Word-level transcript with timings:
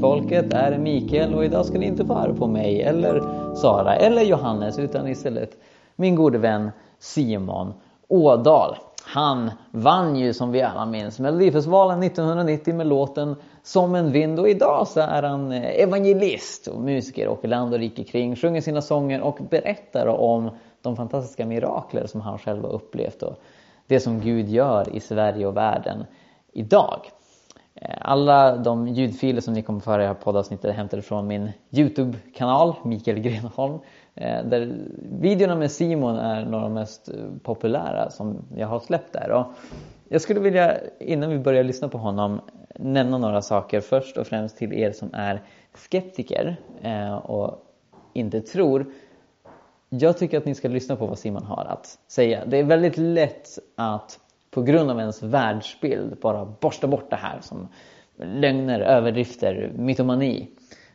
Hallå, 0.00 0.22
är 0.50 0.78
Mikael 0.78 1.34
och 1.34 1.44
idag 1.44 1.66
ska 1.66 1.78
ni 1.78 1.86
inte 1.86 2.04
få 2.04 2.14
höra 2.14 2.34
på 2.34 2.46
mig 2.46 2.82
eller 2.82 3.20
Sara 3.54 3.96
eller 3.96 4.22
Johannes 4.22 4.78
utan 4.78 5.08
istället 5.08 5.56
min 5.96 6.14
gode 6.14 6.38
vän 6.38 6.70
Simon 6.98 7.72
Ådal. 8.08 8.76
Han 9.04 9.50
vann 9.70 10.16
ju 10.16 10.34
som 10.34 10.52
vi 10.52 10.62
alla 10.62 10.86
minns 10.86 11.18
Melodifestivalen 11.18 12.02
1990 12.02 12.74
med 12.74 12.86
låten 12.86 13.36
Som 13.62 13.94
en 13.94 14.12
vind 14.12 14.40
och 14.40 14.48
idag 14.48 14.88
så 14.88 15.00
är 15.00 15.22
han 15.22 15.52
eh, 15.52 15.82
evangelist 15.82 16.66
och 16.66 16.80
musiker, 16.80 17.28
åker 17.28 17.48
land 17.48 17.74
och 17.74 17.78
rike 17.78 18.04
kring, 18.04 18.36
sjunger 18.36 18.60
sina 18.60 18.82
sånger 18.82 19.20
och 19.20 19.38
berättar 19.50 20.06
om 20.06 20.50
de 20.82 20.96
fantastiska 20.96 21.46
mirakler 21.46 22.06
som 22.06 22.20
han 22.20 22.38
själv 22.38 22.62
har 22.62 22.72
upplevt 22.72 23.22
och 23.22 23.38
det 23.86 24.00
som 24.00 24.20
Gud 24.20 24.48
gör 24.48 24.96
i 24.96 25.00
Sverige 25.00 25.46
och 25.46 25.56
världen 25.56 26.04
idag. 26.52 27.00
Eh, 27.80 27.96
alla 28.00 28.56
de 28.56 28.88
ljudfiler 28.88 29.40
som 29.40 29.54
ni 29.54 29.62
kommer 29.62 29.80
få 29.80 29.90
höra 29.90 30.02
i 30.02 30.04
det 30.04 30.08
här 30.08 30.14
poddavsnittet 30.14 30.64
är 30.64 30.72
hämtade 30.72 31.02
från 31.02 31.26
min 31.26 31.50
Youtube-kanal, 31.70 32.74
Mikael 32.84 33.18
Grenholm. 33.18 33.78
Eh, 34.14 34.44
där 34.44 34.72
videorna 35.20 35.56
med 35.56 35.70
Simon 35.70 36.16
är 36.16 36.44
några 36.44 36.64
av 36.64 36.70
de 36.70 36.74
mest 36.74 37.08
eh, 37.08 37.14
populära 37.42 38.10
som 38.10 38.38
jag 38.56 38.68
har 38.68 38.80
släppt 38.80 39.12
där. 39.12 39.30
Och 39.30 39.46
jag 40.08 40.20
skulle 40.20 40.40
vilja, 40.40 40.76
innan 41.00 41.30
vi 41.30 41.38
börjar 41.38 41.64
lyssna 41.64 41.88
på 41.88 41.98
honom, 41.98 42.40
nämna 42.74 43.18
några 43.18 43.42
saker. 43.42 43.80
Först 43.80 44.16
och 44.16 44.26
främst 44.26 44.56
till 44.56 44.72
er 44.72 44.92
som 44.92 45.10
är 45.12 45.42
skeptiker 45.74 46.56
och 47.22 47.64
inte 48.12 48.40
tror. 48.40 48.86
Jag 49.88 50.18
tycker 50.18 50.38
att 50.38 50.44
ni 50.44 50.54
ska 50.54 50.68
lyssna 50.68 50.96
på 50.96 51.06
vad 51.06 51.18
Simon 51.18 51.42
har 51.42 51.64
att 51.64 51.98
säga. 52.08 52.44
Det 52.46 52.56
är 52.56 52.64
väldigt 52.64 52.96
lätt 52.96 53.58
att 53.76 54.18
på 54.58 54.62
grund 54.62 54.90
av 54.90 55.00
ens 55.00 55.22
världsbild 55.22 56.16
bara 56.20 56.44
borsta 56.44 56.86
bort 56.86 57.10
det 57.10 57.16
här 57.16 57.40
som 57.40 57.68
lögner, 58.16 58.80
överdrifter, 58.80 59.72
mytomani. 59.76 60.50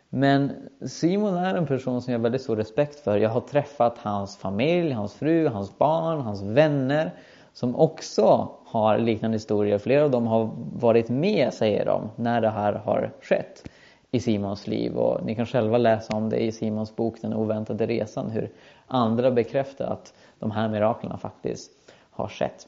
Men 0.09 0.51
Simon 0.85 1.35
är 1.35 1.55
en 1.55 1.67
person 1.67 2.01
som 2.01 2.13
jag 2.13 2.19
har 2.19 2.23
väldigt 2.23 2.41
stor 2.41 2.55
respekt 2.55 2.99
för. 2.99 3.17
Jag 3.17 3.29
har 3.29 3.41
träffat 3.41 3.97
hans 3.97 4.37
familj, 4.37 4.91
hans 4.91 5.13
fru, 5.13 5.47
hans 5.47 5.77
barn, 5.77 6.21
hans 6.21 6.41
vänner 6.41 7.11
som 7.53 7.75
också 7.75 8.51
har 8.65 8.97
liknande 8.97 9.35
historier. 9.35 9.77
Flera 9.77 10.03
av 10.03 10.11
dem 10.11 10.27
har 10.27 10.49
varit 10.73 11.09
med, 11.09 11.53
säger 11.53 11.85
de, 11.85 12.09
när 12.15 12.41
det 12.41 12.49
här 12.49 12.73
har 12.73 13.11
skett 13.21 13.69
i 14.11 14.19
Simons 14.19 14.67
liv. 14.67 14.97
Och 14.97 15.25
ni 15.25 15.35
kan 15.35 15.45
själva 15.45 15.77
läsa 15.77 16.17
om 16.17 16.29
det 16.29 16.39
i 16.39 16.51
Simons 16.51 16.95
bok 16.95 17.21
Den 17.21 17.33
oväntade 17.33 17.85
resan, 17.85 18.29
hur 18.29 18.51
andra 18.87 19.31
bekräftar 19.31 19.85
att 19.85 20.13
de 20.39 20.51
här 20.51 20.69
miraklerna 20.69 21.17
faktiskt 21.17 21.71
har 22.11 22.27
skett. 22.27 22.67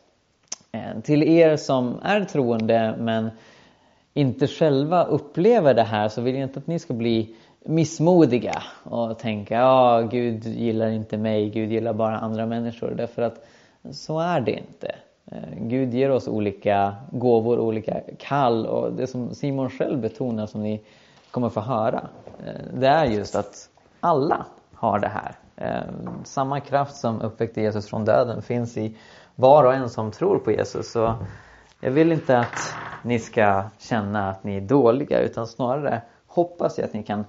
Eh, 0.76 1.02
till 1.02 1.24
er 1.24 1.56
som 1.56 2.00
är 2.04 2.26
troende 2.26 2.96
men 3.00 3.30
inte 4.14 4.48
själva 4.48 5.04
upplever 5.04 5.74
det 5.74 5.84
här 5.84 6.08
så 6.08 6.22
vill 6.22 6.36
jag 6.36 6.44
inte 6.44 6.60
att 6.60 6.68
ni 6.68 6.80
ska 6.80 6.94
bli 6.94 7.36
missmodiga 7.66 8.64
och 8.84 9.20
tänka 9.20 9.56
ja, 9.56 10.02
Gud 10.12 10.46
gillar 10.46 10.90
inte 10.90 11.18
mig, 11.18 11.50
Gud 11.50 11.72
gillar 11.72 11.94
bara 11.94 12.18
andra 12.18 12.46
människor. 12.46 12.92
Därför 12.92 13.22
att 13.22 13.46
så 13.92 14.20
är 14.20 14.42
det 14.42 14.52
inte. 14.52 14.96
Eh, 15.32 15.58
Gud 15.58 15.94
ger 15.94 16.12
oss 16.12 16.28
olika 16.28 16.96
gåvor, 17.12 17.60
olika 17.60 18.02
kall 18.20 18.66
och 18.66 18.94
det 18.94 19.08
som 19.08 19.36
Simon 19.36 19.70
själv 19.70 20.02
betonar 20.02 20.46
som 20.46 20.64
ni 20.64 20.82
kommer 21.32 21.50
få 21.50 21.60
höra 21.60 22.08
eh, 22.46 22.80
det 22.80 22.88
är 22.88 23.06
just 23.06 23.36
att 23.36 23.70
alla 24.00 24.46
har 24.74 25.00
det 25.00 25.08
här. 25.08 25.36
Samma 26.24 26.60
kraft 26.60 26.96
som 26.96 27.22
uppväckte 27.22 27.62
Jesus 27.62 27.88
från 27.90 28.06
döden 28.06 28.42
finns 28.42 28.78
i 28.78 28.96
var 29.36 29.64
och 29.64 29.74
en 29.74 29.90
som 29.90 30.12
tror 30.12 30.40
på 30.40 30.52
Jesus. 30.52 30.92
Så 30.92 31.16
jag 31.80 31.92
vill 31.92 32.12
inte 32.12 32.40
att 32.40 32.74
ni 33.04 33.20
ska 33.20 33.64
känna 33.80 34.30
att 34.30 34.44
ni 34.44 34.58
är 34.58 34.62
dåliga 34.62 35.20
utan 35.20 35.48
snarare 35.48 36.02
hoppas 36.28 36.78
jag 36.78 36.86
att 36.86 36.94
ni 36.94 37.04
kan 37.04 37.26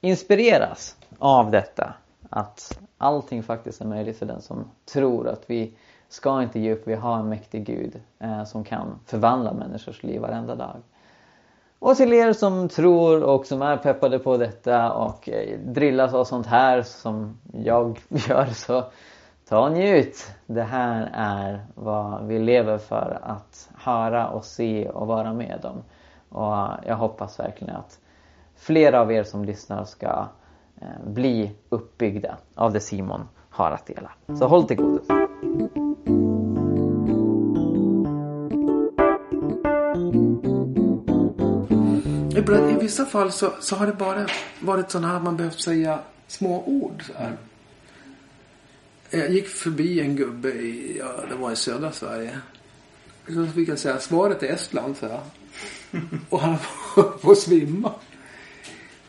inspireras 0.00 0.96
av 1.18 1.50
detta. 1.50 1.94
Att 2.30 2.80
allting 2.98 3.42
faktiskt 3.42 3.80
är 3.80 3.86
möjligt 3.86 4.18
för 4.18 4.26
den 4.26 4.42
som 4.42 4.70
tror 4.92 5.28
att 5.28 5.42
vi 5.46 5.74
ska 6.08 6.42
inte 6.42 6.60
ge 6.60 6.72
upp. 6.72 6.82
Vi 6.86 6.94
har 6.94 7.18
en 7.18 7.28
mäktig 7.28 7.66
Gud 7.66 8.00
eh, 8.18 8.44
som 8.44 8.64
kan 8.64 8.98
förvandla 9.06 9.52
människors 9.52 10.02
liv 10.02 10.20
varenda 10.20 10.54
dag. 10.54 10.76
Och 11.78 11.96
till 11.96 12.12
er 12.12 12.32
som 12.32 12.68
tror 12.68 13.22
och 13.22 13.46
som 13.46 13.62
är 13.62 13.76
peppade 13.76 14.18
på 14.18 14.36
detta 14.36 14.92
och 14.92 15.28
eh, 15.28 15.58
drillas 15.58 16.14
av 16.14 16.24
sånt 16.24 16.46
här 16.46 16.82
som 16.82 17.38
jag 17.52 18.00
gör 18.08 18.46
så 18.46 18.84
ta 19.48 19.58
och 19.58 19.72
njut. 19.72 20.30
Det 20.46 20.62
här 20.62 21.10
är 21.12 21.66
vad 21.74 22.26
vi 22.26 22.38
lever 22.38 22.78
för 22.78 23.18
att 23.22 23.70
höra 23.74 24.28
och 24.28 24.44
se 24.44 24.88
och 24.88 25.06
vara 25.06 25.32
med 25.32 25.64
om. 25.64 25.82
Och 26.28 26.68
jag 26.86 26.96
hoppas 26.96 27.40
verkligen 27.40 27.76
att 27.76 27.98
flera 28.56 29.00
av 29.00 29.12
er 29.12 29.24
som 29.24 29.44
lyssnar 29.44 29.84
ska 29.84 30.28
eh, 30.80 30.86
bli 31.06 31.52
uppbyggda 31.68 32.36
av 32.54 32.72
det 32.72 32.80
Simon 32.80 33.28
har 33.50 33.70
att 33.70 33.86
dela. 33.86 34.10
Så 34.38 34.46
håll 34.48 34.66
till 34.66 34.76
godo. 34.76 35.00
I 42.70 42.80
vissa 42.80 43.04
fall 43.04 43.32
så, 43.32 43.50
så 43.60 43.76
har 43.76 43.86
det 43.86 43.92
bara 43.92 44.26
varit 44.62 44.90
sådana 44.90 45.08
här 45.08 45.20
man 45.20 45.36
behövt 45.36 45.60
säga 45.60 45.98
små 46.26 46.62
ord. 46.66 47.02
Så 47.06 47.12
här. 47.18 47.36
Jag 49.10 49.30
gick 49.30 49.48
förbi 49.48 50.00
en 50.00 50.16
gubbe 50.16 50.48
i, 50.48 50.96
ja, 50.98 51.24
det 51.28 51.34
var 51.34 51.52
i 51.52 51.56
södra 51.56 51.92
Sverige. 51.92 52.38
Så 53.28 53.46
fick 53.46 53.68
jag 53.68 53.78
säga, 53.78 53.98
svaret 53.98 54.42
är 54.42 54.46
Estland, 54.46 54.96
sa 54.96 55.06
jag. 55.06 55.20
Och 56.28 56.40
han 56.40 56.56
var 56.96 57.02
på 57.22 57.30
att 57.30 57.38
svimma. 57.38 57.92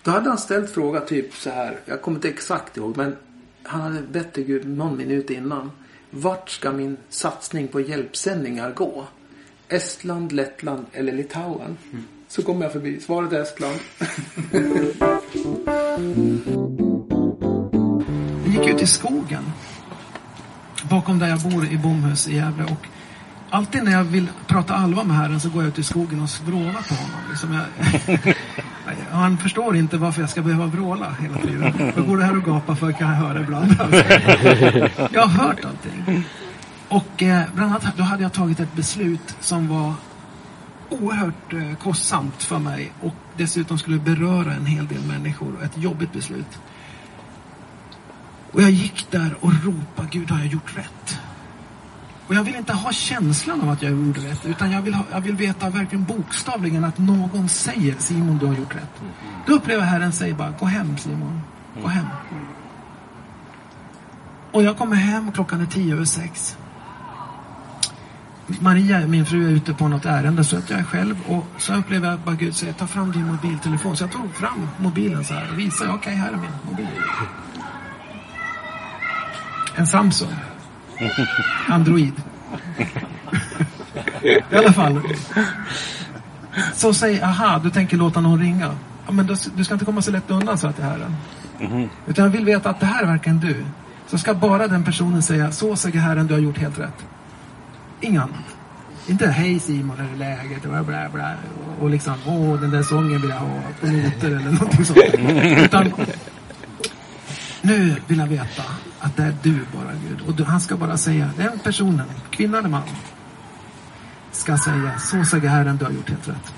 Då 0.03 0.11
hade 0.11 0.29
han 0.29 0.37
ställt 0.37 0.71
fråga 0.71 0.99
typ 0.99 1.33
så 1.33 1.49
här, 1.49 1.79
jag 1.85 2.01
kommer 2.01 2.17
inte 2.17 2.29
exakt 2.29 2.77
ihåg, 2.77 2.97
men 2.97 3.15
han 3.63 3.81
hade 3.81 4.01
bett 4.01 4.33
till 4.33 4.43
Gud 4.43 4.67
någon 4.67 4.97
minut 4.97 5.29
innan. 5.29 5.71
Vart 6.09 6.49
ska 6.49 6.71
min 6.71 6.97
satsning 7.09 7.67
på 7.67 7.81
hjälpsändningar 7.81 8.71
gå? 8.71 9.07
Estland, 9.67 10.31
Lettland 10.31 10.85
eller 10.93 11.13
Litauen? 11.13 11.77
Mm. 11.91 12.03
Så 12.27 12.41
kom 12.41 12.61
jag 12.61 12.71
förbi. 12.71 12.99
Svaret 12.99 13.33
är 13.33 13.41
Estland. 13.41 13.79
jag 18.45 18.53
gick 18.53 18.75
ut 18.75 18.81
i 18.81 18.87
skogen 18.87 19.43
bakom 20.89 21.19
där 21.19 21.27
jag 21.27 21.39
bor 21.39 21.65
i 21.65 21.77
Bomhus 21.77 22.27
i 22.27 22.35
Gävle. 22.35 22.63
Och 22.63 22.87
alltid 23.49 23.83
när 23.83 23.91
jag 23.91 24.03
vill 24.03 24.27
prata 24.47 24.75
allvar 24.75 25.03
med 25.03 25.17
Herren 25.17 25.39
så 25.39 25.49
går 25.49 25.63
jag 25.63 25.69
ut 25.69 25.79
i 25.79 25.83
skogen 25.83 26.21
och 26.21 26.29
vrålar 26.47 26.81
på 26.81 26.95
honom. 26.95 27.21
Liksom 27.29 27.53
jag, 27.53 28.35
han 29.11 29.37
förstår 29.37 29.75
inte 29.75 29.97
varför 29.97 30.21
jag 30.21 30.29
ska 30.29 30.41
behöva 30.41 30.65
vråla 30.65 31.15
hela 31.19 31.37
tiden. 31.37 31.91
Vad 31.95 32.07
går 32.07 32.17
det 32.17 32.23
här 32.23 32.37
och 32.37 32.43
gapa 32.43 32.75
för 32.75 32.91
kan 32.91 33.09
jag 33.09 33.15
höra 33.15 33.41
ibland. 33.41 33.71
jag 35.13 35.21
har 35.21 35.47
hört 35.47 35.65
allting. 35.65 36.23
Och 36.89 37.23
eh, 37.23 37.43
bland 37.55 37.71
annat 37.71 37.97
då 37.97 38.03
hade 38.03 38.23
jag 38.23 38.33
tagit 38.33 38.59
ett 38.59 38.73
beslut 38.73 39.35
som 39.39 39.67
var 39.67 39.93
oerhört 40.89 41.53
eh, 41.53 41.75
kostsamt 41.75 42.43
för 42.43 42.59
mig 42.59 42.91
och 43.01 43.13
dessutom 43.37 43.77
skulle 43.77 43.99
beröra 43.99 44.53
en 44.53 44.65
hel 44.65 44.87
del 44.87 45.01
människor. 45.01 45.63
Ett 45.63 45.77
jobbigt 45.77 46.13
beslut. 46.13 46.59
Och 48.51 48.61
jag 48.61 48.71
gick 48.71 49.11
där 49.11 49.35
och 49.39 49.51
ropade, 49.63 50.07
Gud 50.11 50.31
har 50.31 50.39
jag 50.39 50.47
gjort 50.47 50.77
rätt? 50.77 51.19
Och 52.27 52.35
jag 52.35 52.43
vill 52.43 52.55
inte 52.55 52.73
ha 52.73 52.91
känslan 52.91 53.61
av 53.61 53.69
att 53.69 53.81
jag 53.81 53.91
gjorde 53.91 54.19
rätt, 54.19 54.45
utan 54.45 54.71
jag 54.71 54.81
vill, 54.81 54.93
ha, 54.93 55.03
jag 55.11 55.21
vill 55.21 55.35
veta 55.35 55.69
verkligen 55.69 56.05
bokstavligen 56.05 56.83
att 56.83 56.97
någon 56.97 57.49
säger 57.49 57.95
Simon, 57.99 58.37
du 58.37 58.45
har 58.45 58.53
gjort 58.53 58.75
rätt. 58.75 59.01
Då 59.47 59.53
upplever 59.53 59.83
Herren 59.83 60.11
säger 60.11 60.33
bara, 60.33 60.53
gå 60.59 60.65
hem 60.65 60.97
Simon, 60.97 61.41
gå 61.81 61.87
hem. 61.87 62.05
Och 64.51 64.63
jag 64.63 64.77
kommer 64.77 64.95
hem, 64.95 65.31
klockan 65.31 65.61
är 65.61 65.65
tio 65.65 65.93
över 65.93 66.05
sex. 66.05 66.57
Maria, 68.59 69.07
min 69.07 69.25
fru, 69.25 69.47
är 69.47 69.51
ute 69.51 69.73
på 69.73 69.87
något 69.87 70.05
ärende 70.05 70.43
så 70.43 70.57
att 70.57 70.69
jag 70.69 70.79
är 70.79 70.83
själv 70.83 71.15
och 71.27 71.45
så 71.57 71.73
upplever 71.73 72.09
jag 72.09 72.19
bara 72.19 72.35
Gud 72.35 72.55
säger 72.55 72.73
ta 72.73 72.87
fram 72.87 73.11
din 73.11 73.27
mobiltelefon. 73.27 73.97
Så 73.97 74.03
jag 74.03 74.11
tog 74.11 74.33
fram 74.33 74.69
mobilen 74.77 75.23
så 75.23 75.33
här 75.33 75.51
och 75.51 75.59
visade, 75.59 75.89
okej 75.89 75.99
okay, 75.99 76.15
här 76.15 76.31
är 76.31 76.37
min 76.37 76.51
mobil. 76.69 76.87
En 79.79 79.87
Samsung. 79.87 80.35
Android. 81.67 82.13
I 84.23 84.55
alla 84.55 84.73
fall. 84.73 85.01
Så 86.73 86.93
säg, 86.93 87.21
aha, 87.21 87.59
du 87.63 87.69
tänker 87.69 87.97
låta 87.97 88.21
någon 88.21 88.39
ringa. 88.39 88.75
Ja, 89.05 89.11
men 89.11 89.27
du, 89.27 89.35
du 89.55 89.63
ska 89.63 89.73
inte 89.73 89.85
komma 89.85 90.01
så 90.01 90.11
lätt 90.11 90.31
undan, 90.31 90.57
så 90.57 90.67
att 90.67 90.77
det 90.77 90.83
här. 90.83 91.05
Mm. 91.59 91.89
Utan 92.07 92.25
jag 92.25 92.31
vill 92.31 92.45
veta 92.45 92.69
att 92.69 92.79
det 92.79 92.85
här 92.85 93.03
är 93.03 93.07
verkligen 93.07 93.39
du. 93.39 93.65
Så 94.07 94.17
ska 94.17 94.33
bara 94.33 94.67
den 94.67 94.83
personen 94.83 95.21
säga, 95.21 95.51
så 95.51 95.75
säger 95.75 95.99
Herren, 95.99 96.27
du 96.27 96.33
har 96.33 96.41
gjort 96.41 96.57
helt 96.57 96.79
rätt. 96.79 97.05
Inget 98.01 98.21
annat. 98.21 98.55
Inte 99.07 99.27
hej 99.27 99.59
Simon, 99.59 99.97
hur 99.97 100.13
är 100.13 100.17
läget? 100.17 100.63
Bla, 100.63 100.83
bla, 100.83 101.09
bla. 101.09 101.33
Och 101.79 101.89
liksom, 101.89 102.13
åh 102.25 102.59
den 102.59 102.71
där 102.71 102.83
sången 102.83 103.21
vill 103.21 103.29
jag 103.29 103.37
ha 103.37 103.61
på 103.79 103.87
noter 103.87 104.27
eller 104.27 104.51
någonting 104.51 104.85
sånt. 104.85 104.99
Utan, 105.65 105.93
nu 107.61 107.95
vill 108.07 108.19
jag 108.19 108.27
veta 108.27 108.63
att 108.99 109.17
det 109.17 109.23
är 109.23 109.35
du 109.43 109.65
bara 109.73 109.91
Gud. 110.09 110.21
Och 110.27 110.33
du, 110.35 110.43
han 110.43 110.61
ska 110.61 110.77
bara 110.77 110.97
säga, 110.97 111.29
den 111.37 111.59
personen, 111.59 112.07
kvinna 112.29 112.57
eller 112.57 112.69
man, 112.69 112.83
ska 114.31 114.57
säga, 114.57 114.99
så 114.99 115.25
säger 115.25 115.49
Herren, 115.49 115.77
du 115.77 115.85
har 115.85 115.91
gjort 115.91 116.09
helt 116.09 116.27
rätt. 116.27 116.53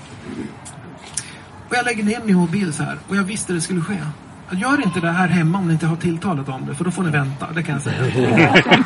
Och 1.68 1.76
jag 1.76 1.84
lägger 1.84 2.04
ner 2.04 2.20
min 2.24 2.36
mobil 2.36 2.72
så 2.72 2.82
här 2.82 2.98
och 3.08 3.16
jag 3.16 3.22
visste 3.22 3.52
det 3.52 3.60
skulle 3.60 3.80
ske. 3.80 3.98
Jag 4.50 4.60
gör 4.60 4.84
inte 4.84 5.00
det 5.00 5.10
här 5.10 5.28
hemma 5.28 5.58
om 5.58 5.66
ni 5.66 5.72
inte 5.72 5.86
har 5.86 5.96
tilltalat 5.96 6.48
om 6.48 6.66
det 6.66 6.74
för 6.74 6.84
då 6.84 6.90
får 6.90 7.02
ni 7.02 7.10
vänta, 7.10 7.52
det 7.52 7.62
kan 7.62 7.74
jag 7.74 7.82
säga. 7.82 8.54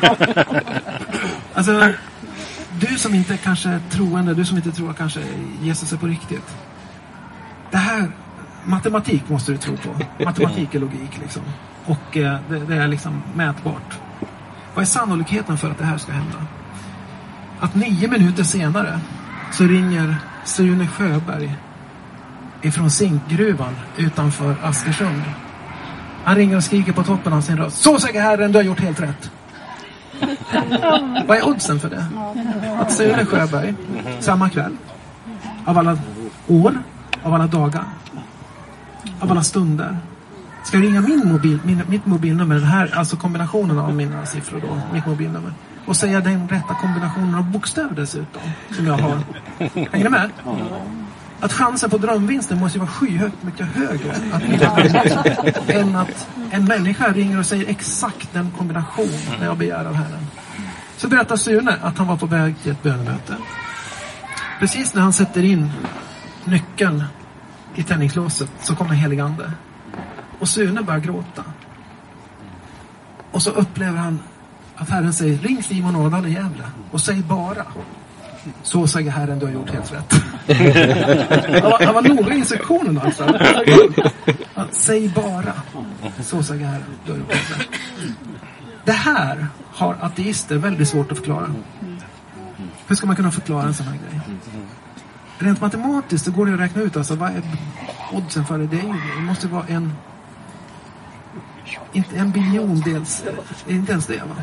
alltså, 1.53 1.93
du 2.79 2.97
som 2.97 3.15
inte 3.15 3.37
kanske 3.37 3.69
är 3.69 3.79
troende, 3.89 4.33
du 4.33 4.45
som 4.45 4.57
inte 4.57 4.71
tror 4.71 4.89
att 4.91 4.97
kanske 4.97 5.19
Jesus 5.61 5.93
är 5.93 5.97
på 5.97 6.07
riktigt. 6.07 6.55
Det 7.71 7.77
här, 7.77 8.11
matematik 8.67 9.29
måste 9.29 9.51
du 9.51 9.57
tro 9.57 9.77
på. 9.77 10.23
Matematik 10.23 10.75
är 10.75 10.79
logik 10.79 11.19
liksom. 11.21 11.41
Och 11.85 12.17
eh, 12.17 12.39
det, 12.49 12.59
det, 12.59 12.75
är 12.75 12.87
liksom 12.87 13.21
mätbart. 13.35 13.99
Vad 14.73 14.81
är 14.81 14.85
sannolikheten 14.85 15.57
för 15.57 15.71
att 15.71 15.77
det 15.77 15.85
här 15.85 15.97
ska 15.97 16.11
hända? 16.11 16.37
Att 17.59 17.75
nio 17.75 18.07
minuter 18.07 18.43
senare 18.43 18.99
så 19.51 19.63
ringer 19.63 20.15
Sune 20.45 20.87
Sjöberg 20.87 21.55
ifrån 22.61 22.91
zinkgruvan 22.91 23.75
utanför 23.97 24.55
Askersund. 24.63 25.21
Han 26.23 26.35
ringer 26.35 26.57
och 26.57 26.63
skriker 26.63 26.93
på 26.93 27.03
toppen 27.03 27.33
av 27.33 27.41
sin 27.41 27.57
röst. 27.57 27.77
Så 27.77 27.99
säger 27.99 28.21
Herren, 28.21 28.51
du 28.51 28.57
har 28.57 28.63
gjort 28.63 28.79
helt 28.79 29.01
rätt. 29.01 29.31
Vad 31.27 31.37
är 31.37 31.47
oddsen 31.47 31.79
för 31.79 31.89
det? 31.89 32.05
Att 32.79 32.91
Sune 32.91 33.25
Sjöberg, 33.25 33.73
samma 34.19 34.49
kväll, 34.49 34.77
av 35.65 35.77
alla 35.77 35.97
år, 36.47 36.77
av 37.23 37.33
alla 37.33 37.47
dagar, 37.47 37.83
av 39.19 39.31
alla 39.31 39.43
stunder, 39.43 39.97
ska 40.63 40.77
jag 40.77 40.85
ringa 40.85 41.01
min 41.01 41.27
mobil, 41.27 41.59
min, 41.63 41.81
mitt 41.87 42.05
mobilnummer, 42.05 42.55
den 42.55 42.63
här, 42.63 42.95
alltså 42.95 43.17
kombinationen 43.17 43.79
av 43.79 43.95
mina 43.95 44.25
siffror 44.25 44.61
då, 44.61 44.81
mitt 44.93 45.05
mobilnummer, 45.05 45.53
och 45.85 45.95
säga 45.95 46.21
den 46.21 46.47
rätta 46.47 46.73
kombinationen 46.73 47.35
av 47.35 47.51
bokstäver 47.51 47.95
dessutom, 47.95 48.41
som 48.71 48.87
jag 48.87 48.97
har. 48.97 49.19
Hänger 49.91 50.03
ni 50.03 50.09
med? 50.09 50.29
Att 51.39 51.53
chansen 51.53 51.89
på 51.89 51.97
drömvinsten 51.97 52.59
måste 52.59 52.77
ju 52.77 52.79
vara 52.79 52.91
skyhögt 52.91 53.43
mycket 53.43 53.65
högre 53.65 54.15
att 54.31 55.69
än 55.69 55.95
att 55.95 56.27
en 56.51 56.65
människa 56.65 57.11
ringer 57.11 57.39
och 57.39 57.45
säger 57.45 57.69
exakt 57.69 58.33
den 58.33 58.51
kombination 58.57 59.09
när 59.39 59.45
jag 59.45 59.57
begär 59.57 59.85
av 59.85 59.93
Herren. 59.93 60.27
Så 60.97 61.07
berättar 61.07 61.35
Sune 61.35 61.77
att 61.81 61.97
han 61.97 62.07
var 62.07 62.17
på 62.17 62.25
väg 62.25 62.55
till 62.63 62.71
ett 62.71 62.83
bönemöte. 62.83 63.35
Precis 64.59 64.93
när 64.93 65.01
han 65.01 65.13
sätter 65.13 65.43
in 65.43 65.71
nyckeln 66.45 67.03
i 67.77 67.83
tändningslåset 67.83 68.49
så 68.61 68.75
kommer 68.75 68.93
helig 68.93 69.19
ande. 69.19 69.51
Och 70.39 70.47
Sune 70.47 70.81
börjar 70.81 70.99
gråta. 70.99 71.43
Och 73.31 73.41
så 73.41 73.49
upplever 73.49 73.97
han 73.97 74.19
att 74.75 74.89
Herren 74.89 75.13
säger 75.13 75.37
ring 75.37 75.63
Simon 75.63 75.95
Ådahl 75.95 76.25
i 76.25 76.33
Gävle 76.33 76.63
och 76.91 77.01
säg 77.01 77.21
bara. 77.21 77.65
Så 78.63 78.87
säger 78.87 79.11
Herren, 79.11 79.39
du 79.39 79.45
har 79.45 79.53
gjort 79.53 79.69
helt 79.69 79.93
rätt. 79.93 80.13
han, 81.61 81.71
var, 81.71 81.85
han 81.85 81.95
var 81.95 82.01
noga 82.01 82.33
i 82.33 82.37
instruktionen 82.37 83.01
alltså. 83.03 83.23
Att, 84.53 84.73
säg 84.73 85.09
bara. 85.09 85.53
Så 86.21 86.43
säger 86.43 86.65
Herren, 86.65 86.83
du 87.05 87.11
har 87.11 87.19
gjort 87.19 87.33
helt 87.33 87.59
rätt. 87.59 87.67
Det 88.85 88.91
här 88.91 89.47
har 89.71 89.97
ateister 90.01 90.57
väldigt 90.57 90.87
svårt 90.87 91.11
att 91.11 91.17
förklara. 91.17 91.53
Hur 92.87 92.95
ska 92.95 93.07
man 93.07 93.15
kunna 93.15 93.31
förklara 93.31 93.67
en 93.67 93.73
sån 93.73 93.85
här 93.85 93.93
grej? 93.93 94.16
Rent 95.39 95.61
matematiskt 95.61 96.25
så 96.25 96.31
går 96.31 96.45
det 96.45 96.53
att 96.53 96.59
räkna 96.59 96.81
ut 96.81 96.97
alltså 96.97 97.15
vad 97.15 97.29
är 97.29 97.41
oddsen 98.11 98.45
för 98.45 98.57
det? 98.57 98.67
Det, 98.67 98.79
är, 98.79 99.15
det 99.15 99.21
måste 99.21 99.47
vara 99.47 99.67
en 99.67 99.93
inte 101.93 102.17
en 102.17 102.31
biljondels, 102.31 103.23
inte 103.67 103.91
ens 103.91 104.05
det 104.05 104.17
va? 104.17 104.35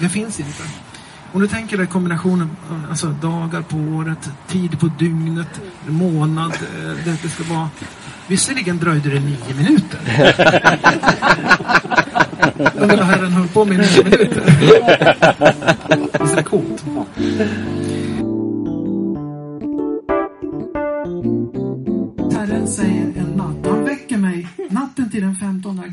Det 0.00 0.08
finns 0.08 0.40
inte. 0.40 0.62
Om 1.32 1.40
du 1.40 1.48
tänker 1.48 1.76
dig 1.76 1.86
kombinationen, 1.86 2.56
alltså 2.90 3.06
dagar 3.06 3.62
på 3.62 3.76
året, 3.76 4.30
tid 4.48 4.80
på 4.80 4.86
dygnet, 4.98 5.60
månad, 5.86 6.52
eh, 6.52 6.58
det, 7.04 7.22
det 7.22 7.28
ska 7.28 7.54
vara... 7.54 7.68
Visserligen 8.26 8.78
dröjde 8.78 9.10
det 9.10 9.20
nio 9.20 9.54
minuter. 9.56 10.00
Undrar 12.74 12.96
vad 12.96 13.06
Herren 13.06 13.32
höll 13.32 13.48
på 13.48 13.64
med 13.64 13.74
i 13.74 13.78
nio 13.80 14.04
minuter. 14.04 14.42
Visst 16.20 16.32
är 16.32 16.36
det 16.36 16.42
coolt? 16.42 16.84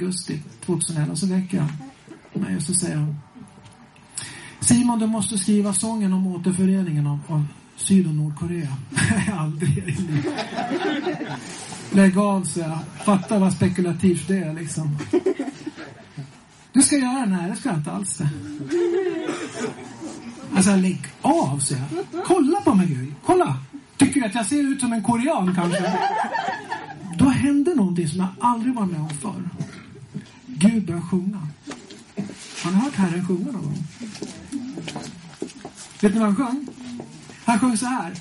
Augusti 0.01 0.39
2011. 0.65 1.15
Så 1.15 1.27
väcker 1.27 1.59
han 1.59 1.71
mig 2.33 2.55
och 2.55 2.63
så 2.63 2.73
säger 2.73 2.95
han 2.95 3.15
Simon, 4.59 4.99
du 4.99 5.07
måste 5.07 5.37
skriva 5.37 5.73
sången 5.73 6.13
om 6.13 6.27
återföreningen 6.27 7.07
av, 7.07 7.19
av 7.27 7.45
Syd 7.75 8.07
och 8.07 8.15
Nordkorea. 8.15 8.77
Aldrig 9.37 9.97
Lägg 11.91 12.17
av, 12.17 12.43
så 12.43 12.59
jag. 12.59 12.79
Fatta 13.05 13.39
vad 13.39 13.53
spekulativt 13.53 14.27
det 14.27 14.37
är 14.37 14.53
liksom. 14.53 14.97
Du 16.73 16.81
ska 16.81 16.95
göra 16.95 17.19
den 17.19 17.33
här, 17.33 17.49
det 17.49 17.55
ska 17.55 17.69
jag 17.69 17.77
inte 17.77 17.91
alls. 17.91 18.21
Alltså, 20.55 20.75
lägg 20.75 21.07
av, 21.21 21.59
så 21.59 21.73
jag. 21.73 22.05
Kolla 22.25 22.61
på 22.61 22.73
mig, 22.75 22.87
Gud. 22.87 23.13
Kolla! 23.25 23.57
Tycker 23.97 24.19
du 24.19 24.25
att 24.25 24.35
jag 24.35 24.45
ser 24.45 24.71
ut 24.71 24.79
som 24.79 24.93
en 24.93 25.03
korean 25.03 25.55
kanske? 25.55 25.93
Då 27.17 27.29
hände 27.29 27.75
någonting 27.75 28.07
som 28.07 28.19
jag 28.19 28.29
aldrig 28.39 28.75
var 28.75 28.85
med 28.85 29.01
om 29.01 29.09
förr. 29.09 29.49
Gud 30.61 30.85
började 30.85 31.05
sjunga. 31.05 31.47
Har 32.63 32.71
ni 32.71 32.77
hört 32.77 32.95
Herren 32.95 33.27
sjunga 33.27 33.51
någon 33.51 33.61
gång? 33.61 33.83
Vet 36.01 36.13
ni 36.13 36.19
vad 36.19 36.27
han 36.27 36.35
sjöng? 36.35 36.67
Han 37.45 37.59
sjöng 37.59 37.77
så 37.77 37.85
här. 37.85 38.13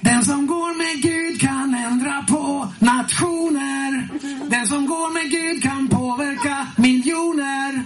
Den 0.00 0.24
som 0.24 0.46
går 0.46 0.78
med 0.78 1.02
Gud 1.02 1.40
kan 1.40 1.74
ändra 1.74 2.22
på 2.22 2.68
nationer. 2.78 4.08
Den 4.50 4.66
som 4.66 4.86
går 4.86 5.12
med 5.12 5.30
Gud 5.30 5.62
kan 5.62 5.88
påverka 5.88 6.66
miljoner. 6.76 7.84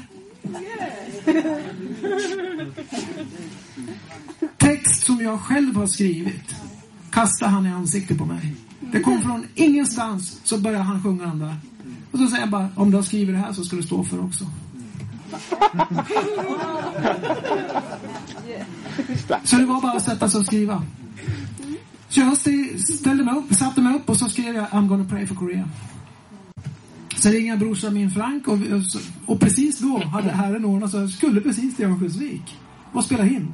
Text 4.58 5.06
som 5.06 5.20
jag 5.20 5.40
själv 5.40 5.76
har 5.76 5.86
skrivit 5.86 6.54
kastade 7.10 7.50
han 7.50 7.66
i 7.66 7.72
ansiktet 7.72 8.18
på 8.18 8.24
mig. 8.24 8.54
Det 8.80 9.00
kom 9.00 9.22
från 9.22 9.46
ingenstans 9.54 10.40
så 10.44 10.58
började 10.58 10.84
han 10.84 11.02
sjunga 11.02 11.26
den 11.26 11.38
där. 11.38 11.56
Och 12.12 12.18
så 12.18 12.26
säger 12.26 12.42
jag 12.42 12.50
bara, 12.50 12.68
om 12.74 12.90
du 12.90 12.96
har 12.96 13.02
skrivit 13.02 13.34
det 13.34 13.38
här 13.38 13.52
så 13.52 13.64
ska 13.64 13.76
du 13.76 13.82
stå 13.82 14.04
för 14.04 14.16
det 14.16 14.22
också. 14.22 14.46
Så 19.44 19.56
det 19.56 19.66
var 19.66 19.80
bara 19.80 19.92
att 19.92 20.04
sätta 20.04 20.28
sig 20.28 20.38
och 20.38 20.46
skriva. 20.46 20.82
Så 22.08 22.20
jag 22.20 22.38
ställde 22.98 23.24
mig 23.24 23.34
upp, 23.34 23.54
satte 23.54 23.80
mig 23.80 23.94
upp 23.94 24.08
och 24.10 24.16
så 24.16 24.28
skrev 24.28 24.54
jag 24.54 24.66
I'm 24.66 24.88
gonna 24.88 25.04
pray 25.04 25.26
for 25.26 25.34
Korea. 25.34 25.68
Så 27.16 27.28
ringde 27.28 27.56
brorsan 27.56 27.94
min 27.94 28.10
Frank 28.10 28.48
och, 28.48 28.58
och 29.26 29.40
precis 29.40 29.78
då 29.78 30.04
hade 30.04 30.30
Herren 30.30 30.64
ordnat 30.64 30.90
så 30.90 30.96
jag 30.96 31.10
skulle 31.10 31.40
precis 31.40 31.76
till 31.76 31.84
Örnsköldsvik 31.84 32.58
och 32.92 33.04
spela 33.04 33.26
in. 33.26 33.52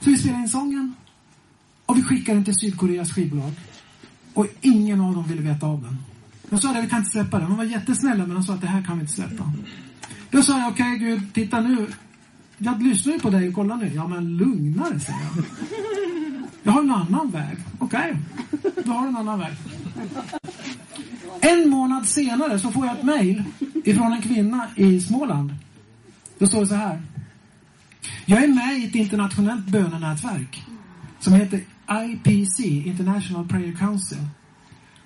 Så 0.00 0.10
vi 0.10 0.18
spelade 0.18 0.42
in 0.42 0.48
sången 0.48 0.94
och 1.86 1.98
vi 1.98 2.02
skickade 2.02 2.36
den 2.38 2.44
till 2.44 2.54
Sydkoreas 2.54 3.12
skivbolag. 3.12 3.52
Och 4.34 4.46
ingen 4.60 5.00
av 5.00 5.14
dem 5.14 5.24
ville 5.28 5.42
veta 5.42 5.66
av 5.66 5.82
den. 5.82 5.98
De 6.50 6.58
sa 6.58 6.70
att 6.70 6.84
vi 6.84 6.88
kan 6.88 6.98
inte 6.98 7.10
släppa 7.10 7.38
det. 7.38 7.44
De 7.44 7.56
var 7.56 7.64
jättesnälla 7.64 8.26
men 8.26 8.34
de 8.34 8.42
sa 8.42 8.54
att 8.54 8.60
det 8.60 8.66
här 8.66 8.82
kan 8.82 8.96
vi 8.96 9.00
inte 9.00 9.12
släppa. 9.12 9.52
Då 10.30 10.42
sa 10.42 10.58
jag, 10.58 10.72
okej 10.72 10.94
okay, 10.94 11.08
Gud, 11.08 11.34
titta 11.34 11.60
nu. 11.60 11.86
Jag 12.58 12.82
lyssnar 12.82 13.12
ju 13.12 13.18
på 13.18 13.30
dig 13.30 13.48
och 13.48 13.54
kollar 13.54 13.76
nu. 13.76 13.92
Ja 13.94 14.08
men 14.08 14.36
lugna 14.36 14.90
dig, 14.90 15.00
säger 15.00 15.18
jag. 15.18 15.44
Jag 16.62 16.72
har 16.72 16.82
en 16.82 16.90
annan 16.90 17.30
väg. 17.30 17.56
Okej, 17.78 18.16
okay. 18.50 18.82
då 18.84 18.92
har 18.92 19.02
du 19.02 19.08
en 19.08 19.16
annan 19.16 19.38
väg. 19.38 19.52
En 21.40 21.70
månad 21.70 22.06
senare 22.06 22.58
så 22.58 22.70
får 22.70 22.86
jag 22.86 22.98
ett 22.98 23.04
mejl 23.04 23.44
ifrån 23.84 24.12
en 24.12 24.22
kvinna 24.22 24.68
i 24.76 25.00
Småland. 25.00 25.54
Då 26.38 26.46
står 26.46 26.60
det 26.60 26.66
så 26.66 26.74
här. 26.74 27.02
Jag 28.26 28.44
är 28.44 28.48
med 28.48 28.78
i 28.78 28.86
ett 28.86 28.94
internationellt 28.94 29.66
bönenätverk 29.66 30.64
som 31.20 31.32
heter 31.32 31.60
IPC, 31.90 32.60
International 32.60 33.48
Prayer 33.48 33.72
Council. 33.72 34.18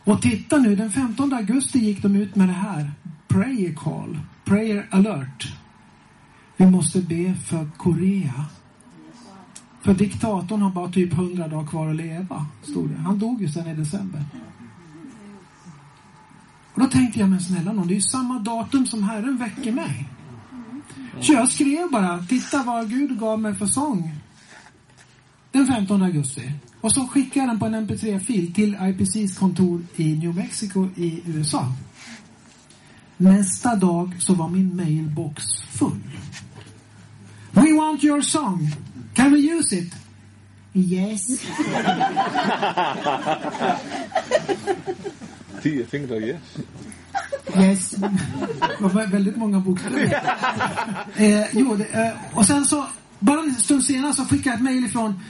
Och 0.04 0.22
titta 0.22 0.58
nu, 0.58 0.76
den 0.76 0.90
15 0.90 1.32
augusti 1.32 1.78
gick 1.78 2.02
de 2.02 2.16
ut 2.16 2.36
med 2.36 2.48
det 2.48 2.52
här. 2.52 2.92
Prayer 3.28 3.74
call, 3.74 4.18
prayer 4.44 4.86
alert. 4.90 5.52
Vi 6.56 6.66
måste 6.66 7.00
be 7.00 7.34
för 7.34 7.70
Korea. 7.76 8.44
För 9.82 9.94
diktatorn 9.94 10.62
har 10.62 10.70
bara 10.70 10.92
typ 10.92 11.12
100 11.12 11.48
dagar 11.48 11.66
kvar 11.66 11.88
att 11.88 11.96
leva, 11.96 12.46
stod 12.62 12.90
det. 12.90 12.96
Han 12.96 13.18
dog 13.18 13.42
ju 13.42 13.48
sen 13.48 13.66
i 13.66 13.74
december. 13.74 14.24
Och 16.74 16.80
då 16.80 16.86
tänkte 16.86 17.20
jag, 17.20 17.28
men 17.28 17.40
snälla 17.40 17.72
någon, 17.72 17.88
det 17.88 17.94
är 17.94 17.96
ju 17.96 18.02
samma 18.02 18.38
datum 18.38 18.86
som 18.86 19.02
Herren 19.02 19.36
väcker 19.36 19.72
mig. 19.72 20.08
Så 21.20 21.32
jag 21.32 21.48
skrev 21.48 21.90
bara, 21.90 22.18
titta 22.18 22.62
vad 22.62 22.90
Gud 22.90 23.18
gav 23.18 23.40
mig 23.40 23.54
för 23.54 23.66
sång. 23.66 24.14
Den 25.50 25.66
15 25.66 26.02
augusti. 26.02 26.52
Och 26.82 26.92
så 26.92 27.06
skickade 27.06 27.46
den 27.46 27.58
på 27.58 27.66
en 27.66 27.74
mp3-fil 27.74 28.54
till 28.54 28.76
IPCs 28.82 29.38
kontor 29.38 29.82
i 29.96 30.14
New 30.14 30.34
Mexico 30.34 30.88
i 30.96 31.22
USA. 31.26 31.72
Nästa 33.16 33.76
dag 33.76 34.16
så 34.18 34.34
var 34.34 34.48
min 34.48 34.76
mailbox 34.76 35.44
full. 35.70 36.00
We 37.52 37.72
want 37.72 38.04
your 38.04 38.22
song. 38.22 38.70
Can 39.14 39.32
we 39.32 39.38
use 39.38 39.76
it? 39.76 39.94
Yes. 40.74 41.26
Tio 45.62 45.86
fingrar 45.86 46.20
yes. 46.20 46.40
Yes. 47.56 47.90
Det 47.90 48.08
var 48.78 49.06
väldigt 49.06 49.36
många 49.36 49.60
bokstäver. 49.60 50.22
Eh, 51.16 51.44
jo, 51.52 51.76
det, 51.76 51.84
eh, 51.84 52.12
och 52.38 52.46
sen 52.46 52.64
så, 52.64 52.86
bara 53.18 53.40
en 53.40 53.54
stund 53.54 53.84
senare 53.84 54.14
så 54.14 54.24
fick 54.24 54.46
jag 54.46 54.54
ett 54.54 54.62
mejl 54.62 54.84
ifrån 54.84 55.20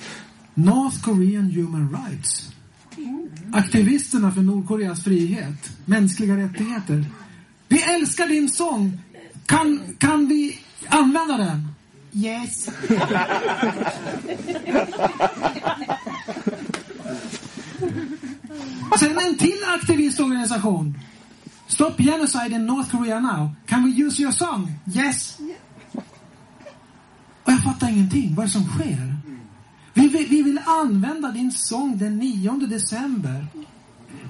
North 0.55 1.03
Korean 1.03 1.51
Human 1.51 1.89
Rights. 1.89 2.53
Aktivisterna 3.53 4.33
för 4.33 4.43
Nordkoreas 4.43 5.05
frihet, 5.05 5.71
mänskliga 5.85 6.37
rättigheter. 6.37 7.05
Vi 7.69 7.83
älskar 7.83 8.27
din 8.27 8.49
sång. 8.49 9.01
Kan, 9.47 9.81
kan 9.99 10.29
vi 10.29 10.59
använda 10.89 11.37
den? 11.37 11.69
Yes. 12.13 12.69
Och 18.91 18.99
sen 18.99 19.19
en 19.19 19.39
till 19.39 19.59
aktivistorganisation. 19.81 20.99
Stop 21.67 21.93
genocide 21.99 22.55
in 22.55 22.67
North 22.67 22.91
Korea 22.91 23.21
now. 23.21 23.51
Can 23.67 23.85
we 23.85 24.03
use 24.05 24.23
your 24.23 24.33
song? 24.33 24.73
Yes. 24.95 25.39
Och 27.45 27.53
jag 27.53 27.63
fattar 27.63 27.89
ingenting. 27.89 28.35
Vad 28.35 28.43
är 28.43 28.47
det 28.47 28.53
som 28.53 28.65
sker? 28.65 29.12
Vi 29.95 30.09
vill, 30.09 30.27
vi 30.29 30.43
vill 30.43 30.61
använda 30.67 31.33
din 31.33 31.53
sång 31.53 31.99
den 31.99 32.19
9 32.19 32.53
december. 32.53 33.47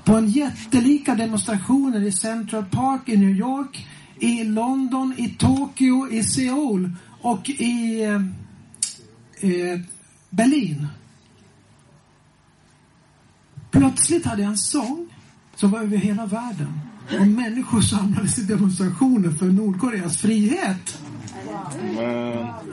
På 0.05 0.17
en 0.17 0.29
jättelika 0.29 1.15
demonstrationer 1.15 2.01
i 2.03 2.13
Central 2.13 2.65
Park 2.65 3.09
i 3.09 3.17
New 3.17 3.37
York, 3.37 3.87
i 4.19 4.45
London, 4.45 5.15
i 5.17 5.29
Tokyo, 5.29 6.09
i 6.11 6.25
Seoul 6.25 6.91
och 7.21 7.51
i 7.51 8.03
eh, 8.03 8.15
eh, 9.51 9.81
Berlin. 10.31 10.87
Plötsligt 13.71 14.27
hade 14.27 14.43
jag 14.43 14.51
en 14.51 14.59
sång 14.59 15.09
som 15.57 15.71
var 15.71 15.81
över 15.81 15.97
hela 15.97 16.27
världen. 16.27 16.81
Och 17.21 17.27
människor 17.27 17.81
samlades 17.81 18.39
i 18.39 18.43
demonstrationer 18.43 19.31
för 19.31 19.47
Nordkoreas 19.47 20.17
frihet. 20.17 20.99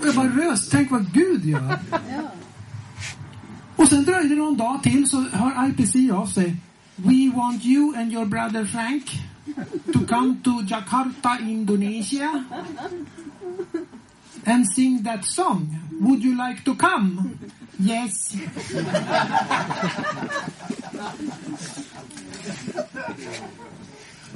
Jag 0.03 0.15
bara 0.15 0.29
röst, 0.29 0.71
tänk 0.71 0.91
vad 0.91 1.13
Gud 1.13 1.45
gör. 1.45 1.79
Och 3.79 3.87
sen 3.87 4.05
dröjde 4.05 4.29
det 4.29 4.35
någon 4.35 4.57
dag 4.57 4.83
till 4.83 5.09
så 5.09 5.21
hör 5.21 5.69
IPC 5.69 6.11
av 6.13 6.25
sig. 6.25 6.55
We 6.95 7.31
want 7.35 7.65
you 7.65 7.97
and 7.97 8.13
your 8.13 8.25
brother 8.25 8.65
Frank 8.65 9.05
to 9.93 9.99
come 10.07 10.35
to 10.43 10.51
Jakarta, 10.67 11.37
Indonesia 11.41 12.43
and 14.45 14.67
sing 14.75 15.03
that 15.03 15.25
song. 15.25 15.77
Would 16.01 16.25
you 16.25 16.49
like 16.49 16.63
to 16.63 16.75
come? 16.75 17.23
Yes. 17.77 18.33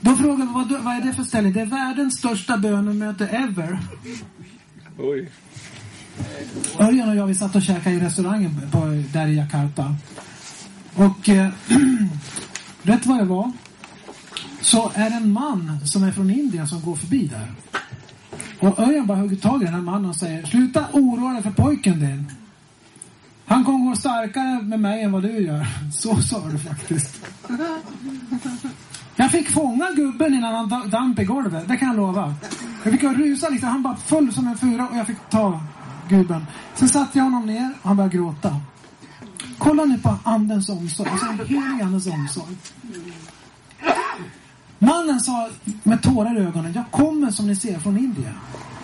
Då 0.01 0.15
frågar 0.15 0.45
vi 0.45 0.53
vad, 0.53 0.83
vad 0.83 0.95
är 0.95 1.01
det 1.01 1.13
för 1.13 1.23
ställe? 1.23 1.49
Det 1.49 1.61
är 1.61 1.65
världens 1.65 2.17
största 2.17 2.57
bönemöte 2.57 3.27
ever. 3.27 3.79
oj. 4.97 5.31
Örjan 6.79 7.09
och 7.09 7.15
jag 7.15 7.27
vi 7.27 7.35
satt 7.35 7.55
och 7.55 7.61
käkade 7.61 7.95
i 7.95 7.99
restaurangen 7.99 8.61
på, 8.71 9.03
där 9.13 9.27
i 9.27 9.35
Jakarta. 9.35 9.95
Och 10.95 11.29
eh, 11.29 11.49
rätt 12.83 13.05
vad 13.05 13.17
det 13.17 13.25
var 13.25 13.51
så 14.61 14.91
är 14.93 15.09
det 15.09 15.15
en 15.15 15.31
man 15.31 15.79
som 15.85 16.03
är 16.03 16.11
från 16.11 16.29
Indien 16.29 16.67
som 16.67 16.81
går 16.81 16.95
förbi 16.95 17.27
där. 17.27 17.51
Och 18.59 18.79
Örjan 18.79 19.07
bara 19.07 19.17
hugger 19.17 19.35
tag 19.35 19.61
i 19.61 19.65
den 19.65 19.73
här 19.73 19.81
mannen 19.81 20.09
och 20.09 20.15
säger 20.15 20.45
Sluta 20.45 20.85
oroa 20.93 21.33
dig 21.33 21.43
för 21.43 21.51
pojken 21.51 21.99
din. 21.99 22.31
Han 23.45 23.65
kommer 23.65 23.89
gå 23.89 23.95
starkare 23.95 24.61
med 24.61 24.79
mig 24.79 25.03
än 25.03 25.11
vad 25.11 25.23
du 25.23 25.45
gör. 25.45 25.67
Så 25.93 26.21
sa 26.21 26.47
du 26.47 26.59
faktiskt. 26.59 27.25
Jag 29.15 29.31
fick 29.31 29.49
fånga 29.49 29.91
gubben 29.95 30.33
innan 30.33 30.69
han 30.69 30.89
damp 30.89 31.19
i 31.19 31.23
golvet, 31.23 31.67
det 31.67 31.77
kan 31.77 31.87
jag 31.87 31.97
lova. 31.97 32.35
Jag 32.83 32.93
fick 32.93 33.03
rusa 33.03 33.49
lite, 33.49 33.65
han 33.65 33.83
bara 33.83 33.95
föll 33.95 34.33
som 34.33 34.47
en 34.47 34.57
fura 34.57 34.87
och 34.87 34.97
jag 34.97 35.07
fick 35.07 35.17
ta 35.29 35.61
gubben. 36.09 36.45
Sen 36.75 36.89
satte 36.89 37.17
jag 37.17 37.23
honom 37.23 37.45
ner 37.45 37.73
och 37.81 37.87
han 37.87 37.97
började 37.97 38.17
gråta. 38.17 38.61
Kolla 39.57 39.85
nu 39.85 39.97
på 39.97 40.15
andens 40.23 40.69
omsorg, 40.69 41.09
alltså 41.09 41.25
den 41.25 41.47
helig 41.47 41.83
andens 41.83 42.07
omsorg. 42.07 42.55
Mannen 44.79 45.19
sa 45.19 45.49
med 45.83 46.01
tårar 46.01 46.37
i 46.37 46.45
ögonen, 46.45 46.73
jag 46.73 46.91
kommer 46.91 47.31
som 47.31 47.47
ni 47.47 47.55
ser 47.55 47.79
från 47.79 47.97
Indien. 47.97 48.33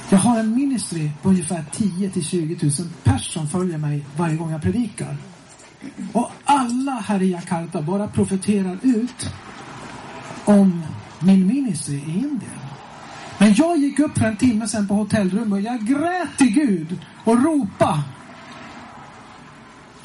Jag 0.10 0.20
har 0.20 0.40
en 0.40 0.56
ministry 0.56 1.12
på 1.22 1.30
ungefär 1.30 1.66
10 1.72 2.10
till 2.10 2.26
20 2.26 2.58
000 2.62 2.72
pers 3.04 3.34
som 3.34 3.48
följer 3.48 3.78
mig 3.78 4.06
varje 4.18 4.36
gång 4.36 4.52
jag 4.52 4.62
predikar. 4.62 5.18
Och 6.14 6.32
alla 6.46 6.92
här 6.92 7.22
i 7.22 7.32
Jakarta 7.32 7.82
bara 7.82 8.08
profeterar 8.08 8.78
ut 8.82 9.30
om 10.46 10.84
min 11.20 11.48
ministry 11.48 11.96
i 11.96 12.12
Indien. 12.12 12.59
Men 13.39 13.53
jag 13.53 13.77
gick 13.77 14.00
upp 14.00 14.17
för 14.17 14.25
en 14.25 14.38
timme 14.38 14.67
sedan 14.67 14.88
på 14.88 14.93
hotellrummet 14.93 15.51
och 15.51 15.62
jag 15.62 15.88
grät 15.88 16.38
till 16.38 16.51
Gud 16.51 16.98
och 17.24 17.43
ropade. 17.43 18.01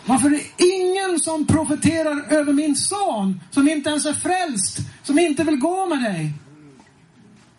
Varför 0.06 0.26
är 0.26 0.30
det 0.30 0.64
ingen 0.64 1.20
som 1.20 1.46
profeterar 1.46 2.32
över 2.32 2.52
min 2.52 2.76
son 2.76 3.40
som 3.50 3.68
inte 3.68 3.90
ens 3.90 4.06
är 4.06 4.12
frälst, 4.12 4.78
som 5.02 5.18
inte 5.18 5.44
vill 5.44 5.56
gå 5.56 5.86
med 5.86 6.02
dig? 6.02 6.32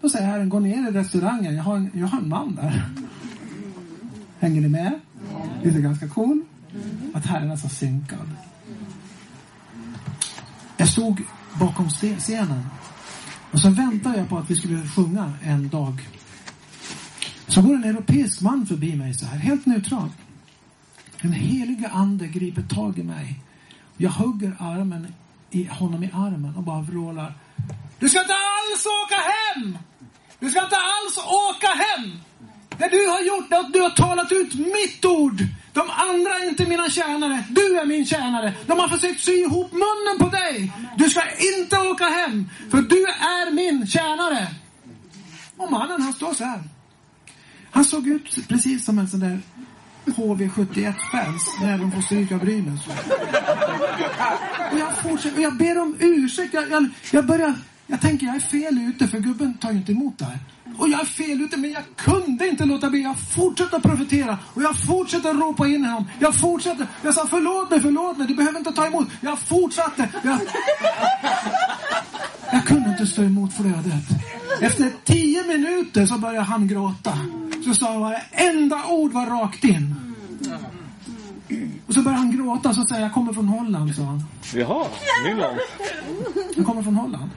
Då 0.02 0.10
säger 0.10 0.28
Herren, 0.28 0.50
gå 0.50 0.60
ner 0.60 0.90
i 0.90 0.92
restaurangen, 0.92 1.56
jag 1.56 1.64
har 1.64 1.76
en, 1.76 1.92
jag 1.94 2.08
har 2.08 2.18
en 2.18 2.30
man 2.30 2.56
där. 2.56 2.90
Hänger 4.40 4.62
ni 4.62 4.70
med? 4.70 5.00
Det 5.64 5.70
är 5.70 5.74
ganska 5.74 6.08
cool. 6.08 6.42
Att 7.14 7.26
Herren 7.26 7.52
är 7.52 7.56
så 7.56 7.70
synkad. 7.70 8.30
Jag 10.78 10.90
stod 10.90 11.22
bakom 11.60 11.90
scenen 11.90 12.64
och 13.56 13.62
så 13.62 13.70
väntade 13.70 14.18
jag 14.18 14.30
på 14.30 14.38
att 14.38 14.52
vi 14.52 14.56
skulle 14.56 14.88
sjunga 14.88 15.34
en 15.44 15.70
dag. 15.70 16.10
Så 17.48 17.62
går 17.62 17.74
en 17.74 17.84
europeisk 17.84 18.42
man 18.42 18.66
förbi 18.66 18.96
mig 18.96 19.14
så 19.14 19.26
här, 19.26 19.38
helt 19.38 19.66
neutral. 19.66 20.10
Den 21.22 21.34
heliga 21.34 21.90
ande 21.90 22.28
griper 22.28 22.62
tag 22.62 23.00
i 23.00 23.04
mig. 23.04 23.40
Jag 23.98 24.10
hugger 24.10 24.56
armen 24.60 25.14
i 25.52 25.64
honom 25.64 26.04
i 26.04 26.10
armen 26.14 26.56
och 26.56 26.64
bara 26.64 26.82
vrålar. 26.82 27.34
Du 28.00 28.10
ska 28.10 28.22
inte 28.22 28.34
alls 28.34 28.86
åka 29.04 29.16
hem! 29.16 29.78
Du 30.40 30.50
ska 30.50 30.64
inte 30.64 30.78
alls 30.78 31.18
åka 31.18 31.68
hem! 31.68 32.12
Det 32.78 32.90
du 32.92 33.08
har 33.08 33.22
gjort 33.22 33.52
är 33.52 33.60
att 33.60 33.74
du 33.74 33.82
har 33.82 33.90
talat 33.90 34.32
ut 34.32 34.54
mitt 34.54 35.06
ord. 35.06 35.42
De 35.76 35.90
andra 35.90 36.30
är 36.40 36.50
inte 36.50 36.66
mina 36.66 36.90
tjänare. 36.90 37.44
Du 37.50 37.80
är 37.80 37.86
min 37.86 38.06
tjänare. 38.06 38.54
De 38.68 38.80
har 38.80 38.88
försökt 38.88 39.20
sy 39.20 39.32
ihop 39.32 39.72
munnen 39.72 40.18
på 40.20 40.30
dig. 40.30 40.74
Du 40.98 41.10
ska 41.10 41.22
inte 41.58 41.78
åka 41.78 42.06
hem, 42.06 42.50
för 42.72 42.82
du 42.82 43.06
är 43.06 43.52
min 43.52 43.88
tjänare. 43.88 44.48
Och 45.58 45.72
mannen 45.72 46.02
han 46.02 46.14
står 46.14 46.34
så 46.34 46.44
här. 46.44 46.64
Han 47.72 47.86
såg 47.86 48.08
ut 48.08 48.48
precis 48.48 48.86
som 48.86 49.00
en 49.00 49.08
sån 49.08 49.20
där 49.20 49.40
HV71-fans 50.06 51.58
när 51.62 51.78
de 51.78 51.92
får 51.92 52.02
stryka 52.02 52.38
Brynäs. 52.38 52.88
Och 54.72 54.80
jag 54.80 54.98
fortsätter, 54.98 55.38
och 55.38 55.44
jag 55.44 55.58
ber 55.58 55.78
om 55.78 55.98
ursäkt. 56.00 56.54
Jag, 56.54 56.72
jag, 56.72 56.90
jag 57.12 57.26
börjar, 57.26 57.56
jag 57.88 58.02
tänker 58.02 58.28
jag 58.28 58.36
är 58.36 58.40
fel 58.40 58.78
ute 58.78 59.08
för 59.08 59.20
gubben 59.20 59.54
tar 59.54 59.72
ju 59.72 59.78
inte 59.78 59.92
emot 59.92 60.18
det 60.18 60.26
här. 60.26 60.40
Och 60.78 60.90
jag 60.90 61.02
är 61.02 61.06
fel 61.06 61.42
ute 61.42 61.58
men 61.58 61.72
jag 61.72 61.84
kunde 61.96 62.48
inte 62.48 62.66
låta 62.66 62.90
bli. 62.90 63.02
Jag 63.04 63.20
fortsätter 63.20 63.78
att 63.78 63.84
profetera 63.84 64.38
och 64.54 64.64
jag 64.64 64.80
fortsätter 64.80 65.30
att 65.30 65.36
ropa 65.36 65.68
in 65.68 65.86
honom. 65.86 66.06
Jag 66.20 66.36
fortsätter. 66.36 66.88
Jag 67.04 67.14
sa 67.14 67.28
förlåt 67.30 67.70
mig, 67.70 67.82
förlåt 67.82 68.18
mig. 68.18 68.28
Du 68.28 68.36
behöver 68.36 68.60
inte 68.60 68.72
ta 68.72 68.88
emot. 68.88 69.08
Jag 69.22 69.40
fortsatte. 69.40 70.10
Jag, 70.24 70.40
jag 72.52 72.66
kunde 72.66 72.90
inte 72.90 73.08
stå 73.08 73.24
emot 73.24 73.54
flödet. 73.54 74.04
Efter 74.62 74.92
tio 75.04 75.48
minuter 75.48 76.06
så 76.06 76.18
började 76.18 76.46
han 76.46 76.68
gråta. 76.68 77.18
Så 77.66 77.74
sa 77.74 77.92
han 77.92 78.02
varenda 78.02 78.86
ord 78.86 79.12
var 79.12 79.26
rakt 79.26 79.64
in. 79.64 79.96
Och 81.88 81.94
så 81.94 82.02
började 82.02 82.22
han 82.22 82.38
gråta 82.38 82.70
och 82.70 82.76
så 82.76 82.86
säger 82.86 83.02
jag, 83.02 83.08
jag 83.08 83.14
kommer 83.14 83.34
från 83.34 83.48
Holland, 83.48 83.96
sa 83.96 84.02
han. 84.04 84.24
Jaha, 84.54 84.86
Nyland. 85.26 85.58
Jag 86.56 86.66
kommer 86.66 86.84
från 86.84 86.96
Holland. 86.96 87.30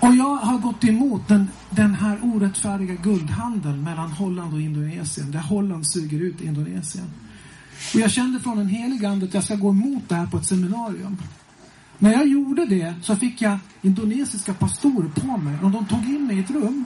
Och 0.00 0.14
jag 0.14 0.36
har 0.36 0.58
gått 0.58 0.84
emot 0.84 1.28
den, 1.28 1.48
den 1.70 1.94
här 1.94 2.18
orättfärdiga 2.22 2.94
guldhandeln 2.94 3.84
mellan 3.84 4.12
Holland 4.12 4.54
och 4.54 4.60
Indonesien. 4.60 5.30
Där 5.30 5.38
Holland 5.38 5.86
suger 5.86 6.20
ut 6.20 6.40
Indonesien. 6.40 7.06
Och 7.94 8.00
jag 8.00 8.10
kände 8.10 8.40
från 8.40 8.58
en 8.58 8.68
helig 8.68 9.04
ande 9.04 9.26
att 9.26 9.34
jag 9.34 9.44
ska 9.44 9.54
gå 9.54 9.70
emot 9.70 10.02
det 10.08 10.14
här 10.14 10.26
på 10.26 10.36
ett 10.36 10.46
seminarium. 10.46 11.16
När 11.98 12.12
jag 12.12 12.28
gjorde 12.28 12.66
det 12.66 12.94
så 13.02 13.16
fick 13.16 13.42
jag 13.42 13.58
indonesiska 13.82 14.54
pastorer 14.54 15.08
på 15.08 15.36
mig. 15.36 15.58
Och 15.62 15.70
de 15.70 15.86
tog 15.86 16.04
in 16.04 16.26
mig 16.26 16.36
i 16.36 16.40
ett 16.40 16.50
rum. 16.50 16.84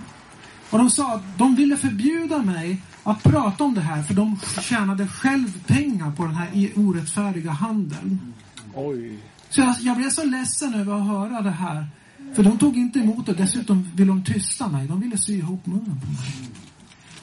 Och 0.71 0.79
de 0.79 0.91
sa 0.91 1.15
att 1.15 1.39
de 1.39 1.55
ville 1.55 1.77
förbjuda 1.77 2.39
mig 2.39 2.81
att 3.03 3.23
prata 3.23 3.65
om 3.65 3.75
det 3.75 3.81
här 3.81 4.03
för 4.03 4.15
de 4.15 4.39
tjänade 4.61 5.09
själv 5.09 5.65
pengar 5.67 6.11
på 6.11 6.25
den 6.25 6.35
här 6.35 6.71
orättfärdiga 6.77 7.51
handeln. 7.51 8.33
Oj. 8.75 9.19
Så 9.51 9.61
jag, 9.61 9.77
jag 9.81 9.97
blev 9.97 10.11
så 10.11 10.25
ledsen 10.25 10.75
över 10.75 10.95
att 10.95 11.07
höra 11.07 11.43
det 11.43 11.51
här. 11.51 11.87
För 12.35 12.43
de 12.43 12.59
tog 12.59 12.77
inte 12.77 12.99
emot 12.99 13.27
det. 13.27 13.33
Dessutom 13.33 13.89
ville 13.95 14.09
de 14.09 14.25
tysta 14.25 14.69
mig. 14.69 14.87
De 14.87 15.01
ville 15.01 15.19
sy 15.19 15.33
ihop 15.33 15.67
munnen 15.67 16.01
på 16.01 16.07
mig. 16.07 16.53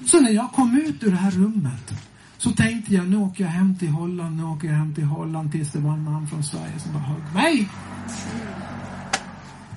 Så 0.06 0.20
när 0.20 0.32
jag 0.32 0.52
kom 0.52 0.78
ut 0.78 1.04
ur 1.04 1.12
det 1.12 1.18
här 1.18 1.32
rummet 1.32 1.94
Så 2.38 2.52
tänkte 2.52 2.94
jag, 2.94 3.10
nu 3.10 3.18
åker 3.18 3.44
jag 3.44 3.52
hem 3.52 3.76
till 3.76 3.90
Holland, 3.90 4.38
nu 4.38 4.44
åker 4.44 4.68
jag 4.68 4.76
hem 4.76 4.96
till 4.96 5.04
Holland 5.04 5.52
tills 5.52 5.72
det 5.72 5.80
var 5.80 5.94
en 5.94 6.04
man 6.04 6.28
från 6.28 6.44
Sverige 6.44 6.80
som 6.80 6.94
bara 6.94 7.04
högg 7.04 7.34
mig. 7.34 7.70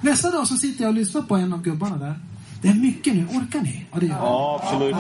Nästa 0.01 0.31
dag 0.31 0.47
så 0.47 0.57
sitter 0.57 0.85
jag 0.85 0.89
och 0.89 0.95
lyssnar 0.95 1.23
på 1.23 1.37
en 1.37 1.53
av 1.53 1.63
gubbarna 1.63 1.97
där. 1.97 2.21
Det 2.63 2.69
är 2.69 2.75
mycket 2.75 3.15
nu, 3.15 3.27
orkar 3.27 3.61
ni? 3.61 3.87
Ja, 3.93 3.99
det 4.01 4.07
gör 4.07 4.15
jag. 4.15 4.25
Ja, 4.25 4.61
absolut. 4.63 4.97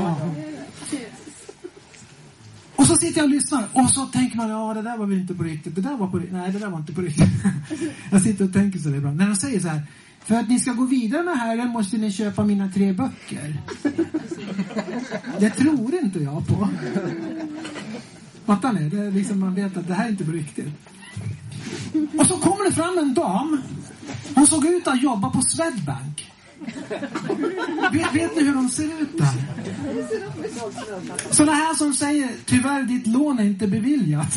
Och 2.76 2.86
så 2.86 2.94
sitter 2.94 3.18
jag 3.18 3.24
och 3.24 3.30
lyssnar 3.30 3.64
och 3.72 3.90
så 3.90 4.06
tänker 4.06 4.36
man, 4.36 4.50
ja 4.50 4.74
det 4.74 4.82
där 4.82 4.96
var 4.96 5.06
väl 5.06 5.18
inte 5.18 5.34
på 5.34 5.42
riktigt. 5.42 5.74
Det 5.74 5.80
där 5.80 5.96
var 5.96 6.06
på 6.06 6.16
riktigt. 6.16 6.36
Nej, 6.36 6.52
det 6.52 6.58
där 6.58 6.68
var 6.70 6.78
inte 6.78 6.92
på 6.92 7.00
riktigt. 7.00 7.28
jag 8.10 8.22
sitter 8.22 8.44
och 8.44 8.52
tänker 8.52 8.78
så 8.78 8.88
ibland. 8.88 9.16
När 9.16 9.26
de 9.26 9.36
säger 9.36 9.60
så 9.60 9.68
här, 9.68 9.82
för 10.24 10.34
att 10.34 10.48
ni 10.48 10.60
ska 10.60 10.72
gå 10.72 10.84
vidare 10.84 11.22
med 11.22 11.38
Herren 11.38 11.68
måste 11.68 11.96
ni 11.96 12.12
köpa 12.12 12.44
mina 12.44 12.68
tre 12.74 12.92
böcker. 12.92 13.56
det 15.40 15.50
tror 15.50 15.94
inte 15.94 16.18
jag 16.18 16.46
på. 16.46 16.68
Fattar 18.46 18.72
ni? 18.72 18.88
Det 18.88 18.98
är 18.98 19.10
liksom, 19.10 19.40
man 19.40 19.54
vet 19.54 19.76
att 19.76 19.88
det 19.88 19.94
här 19.94 20.04
är 20.04 20.10
inte 20.10 20.24
på 20.24 20.30
riktigt. 20.30 20.68
Och 22.18 22.26
så 22.26 22.36
kommer 22.36 22.64
det 22.64 22.72
fram 22.72 22.98
en 22.98 23.14
dam. 23.14 23.62
Hon 24.34 24.46
såg 24.46 24.66
ut 24.66 24.86
att 24.86 25.02
jobba 25.02 25.30
på 25.30 25.42
Swedbank. 25.42 26.32
Vet, 27.92 28.14
vet 28.14 28.36
ni 28.36 28.42
hur 28.42 28.54
de 28.54 28.68
ser 28.68 28.84
ut 29.02 29.18
där? 29.18 29.34
Sådana 31.30 31.52
här 31.52 31.74
som 31.74 31.94
säger 31.94 32.30
tyvärr 32.44 32.82
ditt 32.82 33.06
lån 33.06 33.38
är 33.38 33.44
inte 33.44 33.66
beviljat. 33.66 34.36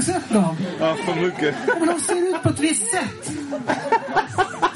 Ni 0.00 0.04
sett 0.06 0.28
dem? 0.28 0.56
Ja, 0.78 0.96
för 1.04 1.14
mycket. 1.14 1.54
Men 1.78 1.88
de 1.88 2.00
ser 2.00 2.30
ut 2.30 2.42
på 2.42 2.48
ett 2.48 2.60
visst 2.60 2.90
sätt. 2.90 3.32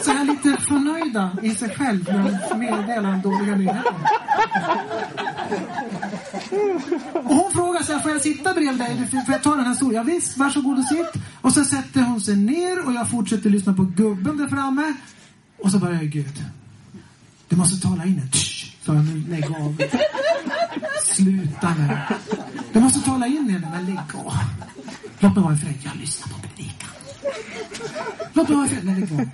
Så 0.01 0.11
här 0.11 0.25
lite 0.25 0.57
förnöjda 0.63 1.37
i 1.43 1.55
sig 1.55 1.71
själv 1.71 2.09
när 2.09 2.49
de 2.51 2.59
meddelar 2.59 3.17
dåliga 3.17 3.57
nyheter. 3.57 3.95
Och 7.13 7.35
hon 7.35 7.53
frågar 7.53 7.83
så 7.83 7.93
här, 7.93 8.01
får 8.01 8.11
jag 8.11 8.21
sitta 8.21 8.55
bredvid 8.55 8.79
dig? 8.79 9.09
Får 9.11 9.35
jag 9.35 9.43
ta 9.43 9.57
den 9.57 9.65
här 9.67 9.75
stolen? 9.75 9.95
Ja, 9.95 10.03
visst, 10.03 10.37
varsågod 10.37 10.79
och 10.79 10.85
sitt. 10.85 11.23
Och 11.41 11.53
så 11.53 11.65
sätter 11.65 12.01
hon 12.03 12.21
sig 12.21 12.37
ner 12.37 12.87
och 12.87 12.93
jag 12.93 13.11
fortsätter 13.11 13.51
lyssna 13.51 13.75
på 13.75 13.83
gubben 13.83 14.37
där 14.37 14.49
framme. 14.49 14.93
Och 15.63 15.71
så 15.71 15.79
börjar 15.79 15.97
jag, 15.97 16.11
Gud, 16.11 16.45
du 17.49 17.57
måste 17.57 17.89
tala 17.89 18.05
in 18.05 18.21
en. 18.23 18.33
Så 18.33 18.95
jag 18.95 19.05
nu, 19.05 19.25
lägg 19.31 19.45
av. 19.45 19.77
Sluta 21.05 21.75
nu. 21.79 21.97
Du 22.73 22.81
måste 22.81 23.01
tala 23.01 23.27
in 23.27 23.49
henne, 23.51 23.69
men 23.73 23.87
lägg 23.87 23.99
av. 24.27 24.35
Låt 25.25 25.35
mig 25.35 25.45
vara 25.45 25.55
i 25.55 25.57
fred, 25.57 25.75
jag 25.83 25.97
lyssnar 25.97 26.33
på 26.33 26.41
predikan. 26.41 26.89
Låt 28.33 28.49
mig 28.49 28.57
vara 28.57 28.67
i 28.67 28.71
fred, 28.71 28.85
men 28.85 29.01
lägg. 29.01 29.29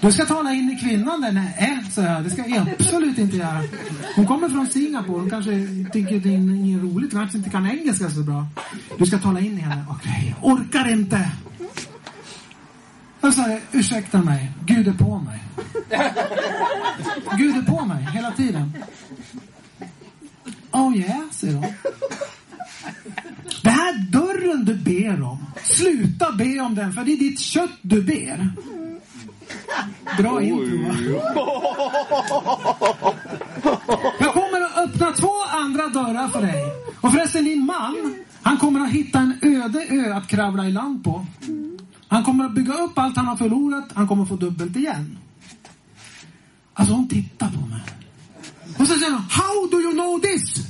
Du 0.00 0.12
ska 0.12 0.24
tala 0.26 0.52
in 0.52 0.70
i 0.70 0.78
kvinnan 0.78 1.20
där. 1.20 1.32
Nej, 1.32 1.80
äh, 1.82 1.90
så 1.90 2.00
jag. 2.00 2.24
Det 2.24 2.30
ska 2.30 2.46
jag 2.46 2.68
absolut 2.78 3.18
inte 3.18 3.36
göra. 3.36 3.62
Hon 4.16 4.26
kommer 4.26 4.48
från 4.48 4.66
Singapore. 4.66 5.20
Hon 5.20 5.30
kanske 5.30 5.50
tycker 5.92 6.20
det 6.20 6.28
är 6.28 6.34
inget 6.34 6.82
roligt. 6.82 7.12
Hon 7.12 7.20
kanske 7.20 7.38
inte 7.38 7.50
kan 7.50 7.66
engelska 7.66 8.10
så 8.10 8.20
bra. 8.20 8.46
Du 8.98 9.06
ska 9.06 9.18
tala 9.18 9.40
in 9.40 9.58
i 9.58 9.60
henne. 9.60 9.84
Okej, 9.90 10.34
okay. 10.40 10.52
orkar 10.52 10.88
inte. 10.92 11.30
Jag 13.20 13.34
sa 13.34 13.58
ursäkta 13.72 14.22
mig. 14.22 14.52
Gud 14.66 14.88
är 14.88 14.92
på 14.92 15.18
mig. 15.18 15.42
Gud 17.38 17.56
är 17.56 17.62
på 17.62 17.84
mig 17.84 18.08
hela 18.12 18.30
tiden. 18.30 18.72
Oh 20.72 20.96
yeah, 20.96 21.30
säger 21.30 21.54
hon. 21.54 21.72
Det 23.62 23.70
här 23.70 23.98
dörren 24.10 24.64
du 24.64 24.74
ber 24.74 25.22
om, 25.22 25.46
sluta 25.62 26.32
be 26.32 26.60
om 26.60 26.74
den 26.74 26.92
för 26.92 27.04
det 27.04 27.12
är 27.12 27.16
ditt 27.16 27.40
kött 27.40 27.78
du 27.82 28.02
ber. 28.02 28.52
Bra 30.16 30.42
intro 30.42 30.88
va? 30.88 30.94
Jag 34.20 34.32
kommer 34.32 34.60
att 34.60 34.78
öppna 34.78 35.12
två 35.12 35.32
andra 35.48 35.86
dörrar 35.86 36.28
för 36.28 36.42
dig. 36.42 36.64
Och 37.00 37.12
förresten 37.12 37.44
din 37.44 37.64
man, 37.66 38.24
han 38.42 38.56
kommer 38.56 38.80
att 38.80 38.90
hitta 38.90 39.18
en 39.18 39.38
öde 39.42 39.86
ö 39.90 40.14
att 40.14 40.28
kravla 40.28 40.66
i 40.66 40.72
land 40.72 41.04
på. 41.04 41.26
Han 42.08 42.24
kommer 42.24 42.44
att 42.44 42.54
bygga 42.54 42.72
upp 42.72 42.98
allt 42.98 43.16
han 43.16 43.26
har 43.26 43.36
förlorat, 43.36 43.84
han 43.94 44.08
kommer 44.08 44.22
att 44.22 44.28
få 44.28 44.36
dubbelt 44.36 44.76
igen. 44.76 45.18
Alltså 46.74 46.94
hon 46.94 47.08
tittar 47.08 47.50
på 47.50 47.66
mig. 47.66 47.80
Och 48.78 48.86
så 48.86 48.94
säger 48.94 49.10
hon, 49.12 49.24
How 49.30 49.66
do 49.70 49.80
you 49.80 49.92
know 49.92 50.20
this? 50.20 50.66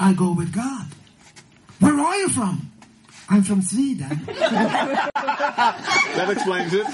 I 0.00 0.14
go 0.14 0.34
with 0.40 0.52
God. 0.52 0.86
Where 1.78 2.00
are 2.00 2.20
you 2.20 2.28
from? 2.28 2.60
I'm 3.28 3.44
from 3.44 3.62
Sweden. 3.62 4.20
That 6.16 6.30
explains 6.30 6.72
it. 6.72 6.86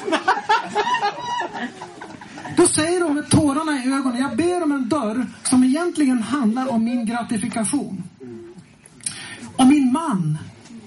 Då 2.57 2.67
säger 2.67 3.01
hon 3.01 3.15
med 3.15 3.31
tårarna 3.31 3.85
i 3.85 3.93
ögonen, 3.93 4.21
jag 4.21 4.37
ber 4.37 4.63
om 4.63 4.73
en 4.73 4.89
dörr 4.89 5.27
som 5.43 5.65
egentligen 5.65 6.23
handlar 6.23 6.69
om 6.69 6.85
min 6.85 7.07
gratifikation. 7.07 8.03
Och 9.57 9.67
min 9.67 9.93
man, 9.93 10.39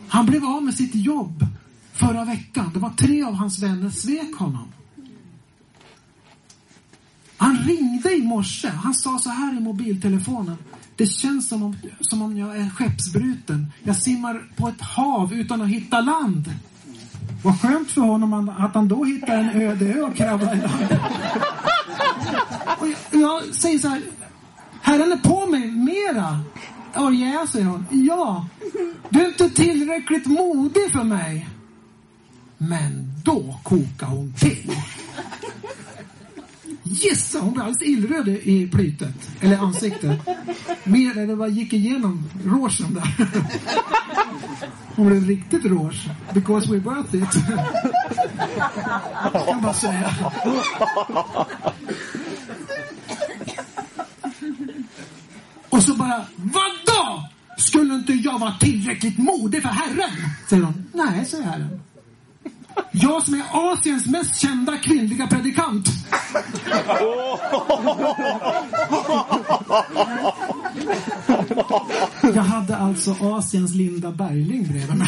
han 0.07 0.25
blev 0.25 0.45
av 0.45 0.63
med 0.63 0.73
sitt 0.73 0.95
jobb 0.95 1.45
förra 1.93 2.25
veckan. 2.25 2.71
Det 2.73 2.79
var 2.79 2.89
tre 2.89 3.23
av 3.23 3.33
hans 3.33 3.59
vänner 3.59 3.89
svek 3.89 4.35
honom. 4.35 4.67
Han 7.43 7.57
ringde 7.57 8.13
i 8.13 8.21
morse. 8.21 8.67
Han 8.67 8.93
sa 8.93 9.19
så 9.19 9.29
här 9.29 9.57
i 9.57 9.59
mobiltelefonen. 9.59 10.57
Det 10.95 11.05
känns 11.05 11.49
som 11.49 11.63
om, 11.63 11.77
som 11.99 12.21
om 12.21 12.37
jag 12.37 12.57
är 12.57 12.69
skeppsbruten. 12.69 13.67
Jag 13.83 13.95
simmar 13.95 14.41
på 14.55 14.67
ett 14.67 14.81
hav 14.81 15.33
utan 15.33 15.61
att 15.61 15.69
hitta 15.69 16.01
land. 16.01 16.53
Vad 17.43 17.61
skönt 17.61 17.91
för 17.91 18.01
honom 18.01 18.49
att 18.49 18.75
han 18.75 18.87
då 18.87 19.03
hittar 19.03 19.37
en 19.37 19.61
öde 19.61 19.85
ö 19.85 20.01
och 20.01 20.15
kravlar 20.15 20.55
i 20.55 20.57
land. 20.57 20.99
Och 22.79 22.87
jag, 22.87 23.21
jag 23.21 23.55
säger 23.55 23.79
så 23.79 23.87
här. 23.87 24.01
Herren 24.81 25.11
är 25.11 25.17
på 25.17 25.45
mig 25.45 25.71
mera. 25.71 26.39
Och 26.95 27.03
oh, 27.03 27.15
yeah, 27.15 27.45
säger 27.45 27.65
hon. 27.65 27.85
Ja, 27.91 28.47
du 29.09 29.21
är 29.21 29.27
inte 29.27 29.49
tillräckligt 29.49 30.25
modig 30.25 30.91
för 30.91 31.03
mig. 31.03 31.49
Men 32.57 33.11
då 33.23 33.59
kokar 33.63 34.07
hon 34.07 34.33
till. 34.33 34.71
Gissa, 36.93 37.39
hon 37.39 37.53
blev 37.53 37.65
alldeles 37.65 37.81
illröd 37.81 38.27
i 38.27 38.67
plytet. 38.67 39.29
Eller 39.41 39.57
ansiktet. 39.57 40.19
Mer 40.83 41.17
än 41.17 41.37
vad 41.37 41.51
gick 41.51 41.73
igenom 41.73 42.29
rougen 42.45 42.93
där. 42.93 43.27
Hon 44.95 45.07
blev 45.07 45.27
riktigt 45.27 45.65
rouge. 45.65 46.09
Because 46.33 46.67
we're 46.67 46.83
worth 46.83 47.15
it. 47.15 47.45
kan 49.47 49.61
bara 49.61 49.73
säga. 49.73 50.13
Och 55.69 55.83
så 55.83 55.95
bara, 55.95 56.25
vadå? 56.37 57.29
Skulle 57.57 57.93
inte 57.93 58.13
jag 58.13 58.39
vara 58.39 58.53
tillräckligt 58.59 59.17
modig 59.17 59.61
för 59.61 59.69
Herren? 59.69 60.11
Säger 60.49 60.63
hon. 60.63 60.85
Nej, 60.93 61.25
säger 61.25 61.43
Herren. 61.43 61.79
Jag 62.91 63.23
som 63.23 63.33
är 63.33 63.43
Asiens 63.73 64.07
mest 64.07 64.41
kända 64.41 64.77
kvinnliga 64.77 65.27
predikant. 65.27 65.87
Jag 72.21 72.43
hade 72.43 72.77
alltså 72.77 73.15
Asiens 73.21 73.75
Linda 73.75 74.11
Bergling 74.11 74.67
bredvid 74.67 74.97
mig. 74.97 75.07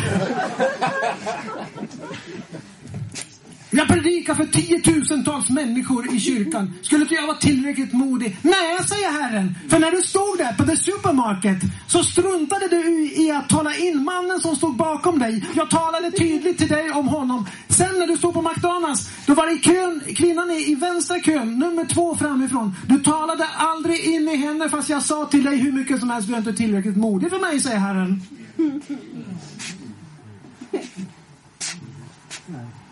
Jag 3.70 3.88
predikar 3.88 4.36
för 4.36 4.46
tiotusentals 4.46 5.50
människor 5.50 6.16
i 6.16 6.20
kyrkan. 6.20 6.74
Skulle 6.82 7.02
inte 7.02 7.16
jag 7.16 7.28
vara 7.28 7.38
tillräckligt 7.38 7.94
modig? 7.94 8.38
Nej, 8.42 8.78
säger 8.90 9.22
Herren. 9.22 9.56
För 9.70 9.80
när 9.80 9.92
du 9.92 10.02
stod 10.02 10.38
där 10.38 10.54
på 10.54 10.64
the 10.64 10.78
supermarket 10.78 11.58
så 11.88 12.04
struntade 12.04 12.68
du 12.68 13.12
i 13.16 13.32
att 13.32 13.50
tala 13.50 13.76
in 13.76 14.04
mannen 14.04 14.40
som 14.40 14.56
stod 14.56 14.76
bakom 14.76 15.20
dig. 15.20 15.46
Jag 15.56 15.70
talade 15.70 16.12
tydligt 16.12 16.58
till 16.58 16.68
dig 16.68 16.92
om 16.92 17.08
honom. 17.08 17.48
Sen 17.68 18.00
när 18.00 18.08
du 18.08 18.18
stod 18.18 18.34
på 18.34 18.42
McDonalds, 18.42 19.10
då 19.26 19.34
var 19.34 19.48
det 19.48 19.58
kön, 19.58 20.02
kvinnan 20.16 20.52
i, 20.52 20.72
i 20.72 20.76
vänstra 20.76 21.20
kön, 21.20 21.60
nummer 21.60 21.86
två 21.86 22.16
framifrån. 22.16 22.76
Du 22.88 23.00
talade 23.00 23.48
aldrig 23.58 24.06
in 24.06 24.30
i 24.30 24.36
henne 24.36 24.70
fast 24.70 24.90
jag 24.90 25.04
sa 25.04 25.26
till 25.26 25.44
dig 25.44 25.58
hur 25.58 25.72
mycket 25.72 26.00
som 26.00 26.10
helst, 26.10 26.28
du 26.28 26.34
är 26.34 26.38
inte 26.38 26.54
tillräckligt 26.54 26.98
modig 26.98 27.30
för 27.30 27.40
mig, 27.40 27.60
säger 27.60 27.78
Herren. 27.78 28.22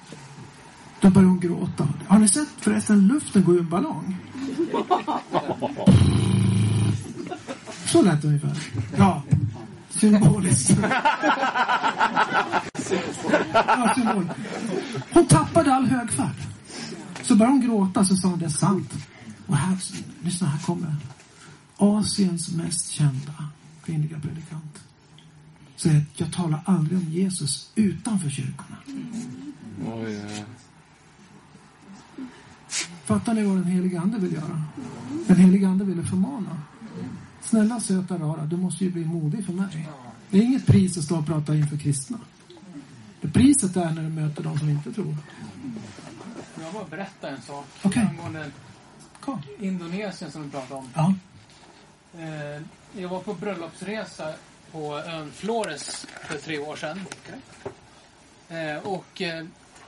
Då 1.03 1.09
börjar 1.09 1.29
hon 1.29 1.39
gråta. 1.39 1.87
Har 2.07 2.19
ni 2.19 2.27
sett 2.27 2.47
förresten 2.57 3.07
luften 3.07 3.43
går 3.43 3.55
ur 3.55 3.59
en 3.59 3.69
ballong? 3.69 4.17
Så 7.85 8.01
lät 8.01 8.21
det 8.21 8.27
ungefär. 8.27 8.57
Ja, 8.97 9.23
symboliskt. 9.89 10.77
Ja, 13.53 13.93
symbol. 13.95 14.29
Hon 15.13 15.25
tappade 15.25 15.73
all 15.75 15.85
högfärd. 15.85 16.35
Så 17.21 17.35
började 17.35 17.53
hon 17.53 17.61
gråta 17.61 18.05
så 18.05 18.15
sa 18.15 18.27
hon 18.27 18.39
det 18.39 18.45
är 18.45 18.49
sant. 18.49 18.93
Och 19.47 19.57
här, 19.57 19.77
lyssna 20.21 20.47
här 20.47 20.59
kommer 20.59 20.95
Asiens 21.77 22.51
mest 22.51 22.91
kända 22.91 23.33
kvinnliga 23.85 24.19
predikant. 24.19 24.79
Säger 25.75 25.97
att 25.97 26.19
jag 26.19 26.33
talar 26.33 26.61
aldrig 26.65 26.99
om 26.99 27.05
Jesus 27.11 27.71
utanför 27.75 28.29
kyrkorna. 28.29 28.77
Oh, 29.85 30.11
yeah. 30.11 30.45
Fattar 33.03 33.33
ni 33.33 33.43
vad 33.43 33.55
den 33.55 33.65
helige 33.65 33.99
Ande 33.99 34.19
vill 34.19 34.33
göra? 34.33 34.61
Den 35.27 35.37
helige 35.37 35.67
Ande 35.67 35.85
ville 35.85 36.03
förmana. 36.03 36.61
Snälla 37.41 37.79
söta 37.79 38.17
rara, 38.17 38.45
du 38.45 38.57
måste 38.57 38.83
ju 38.83 38.91
bli 38.91 39.05
modig 39.05 39.45
för 39.45 39.53
mig. 39.53 39.87
Det 40.29 40.37
är 40.37 40.41
inget 40.41 40.65
pris 40.65 40.97
att 40.97 41.03
stå 41.03 41.17
och 41.17 41.25
prata 41.25 41.55
inför 41.55 41.77
kristna. 41.77 42.19
Det 43.21 43.27
priset 43.27 43.75
är 43.75 43.91
när 43.91 44.03
du 44.03 44.09
möter 44.09 44.43
de 44.43 44.59
som 44.59 44.69
inte 44.69 44.93
tror. 44.93 45.17
Jag 46.61 46.73
bara 46.73 46.85
berätta 46.89 47.29
en 47.29 47.41
sak 47.41 47.65
Okej. 47.81 48.07
angående 48.09 48.51
Kom. 49.19 49.41
Indonesien 49.59 50.31
som 50.31 50.43
vi 50.43 50.49
pratade 50.49 50.73
om. 50.79 50.89
Ja. 50.93 51.13
Eh, 52.19 52.61
jag 53.01 53.09
var 53.09 53.19
på 53.19 53.33
bröllopsresa 53.33 54.33
på 54.71 54.97
ön 54.97 55.31
Flores 55.31 56.07
för 56.27 56.37
tre 56.37 56.59
år 56.59 56.75
sedan. 56.75 56.99
Eh, 58.49 58.77
och 58.83 59.21
eh, 59.21 59.45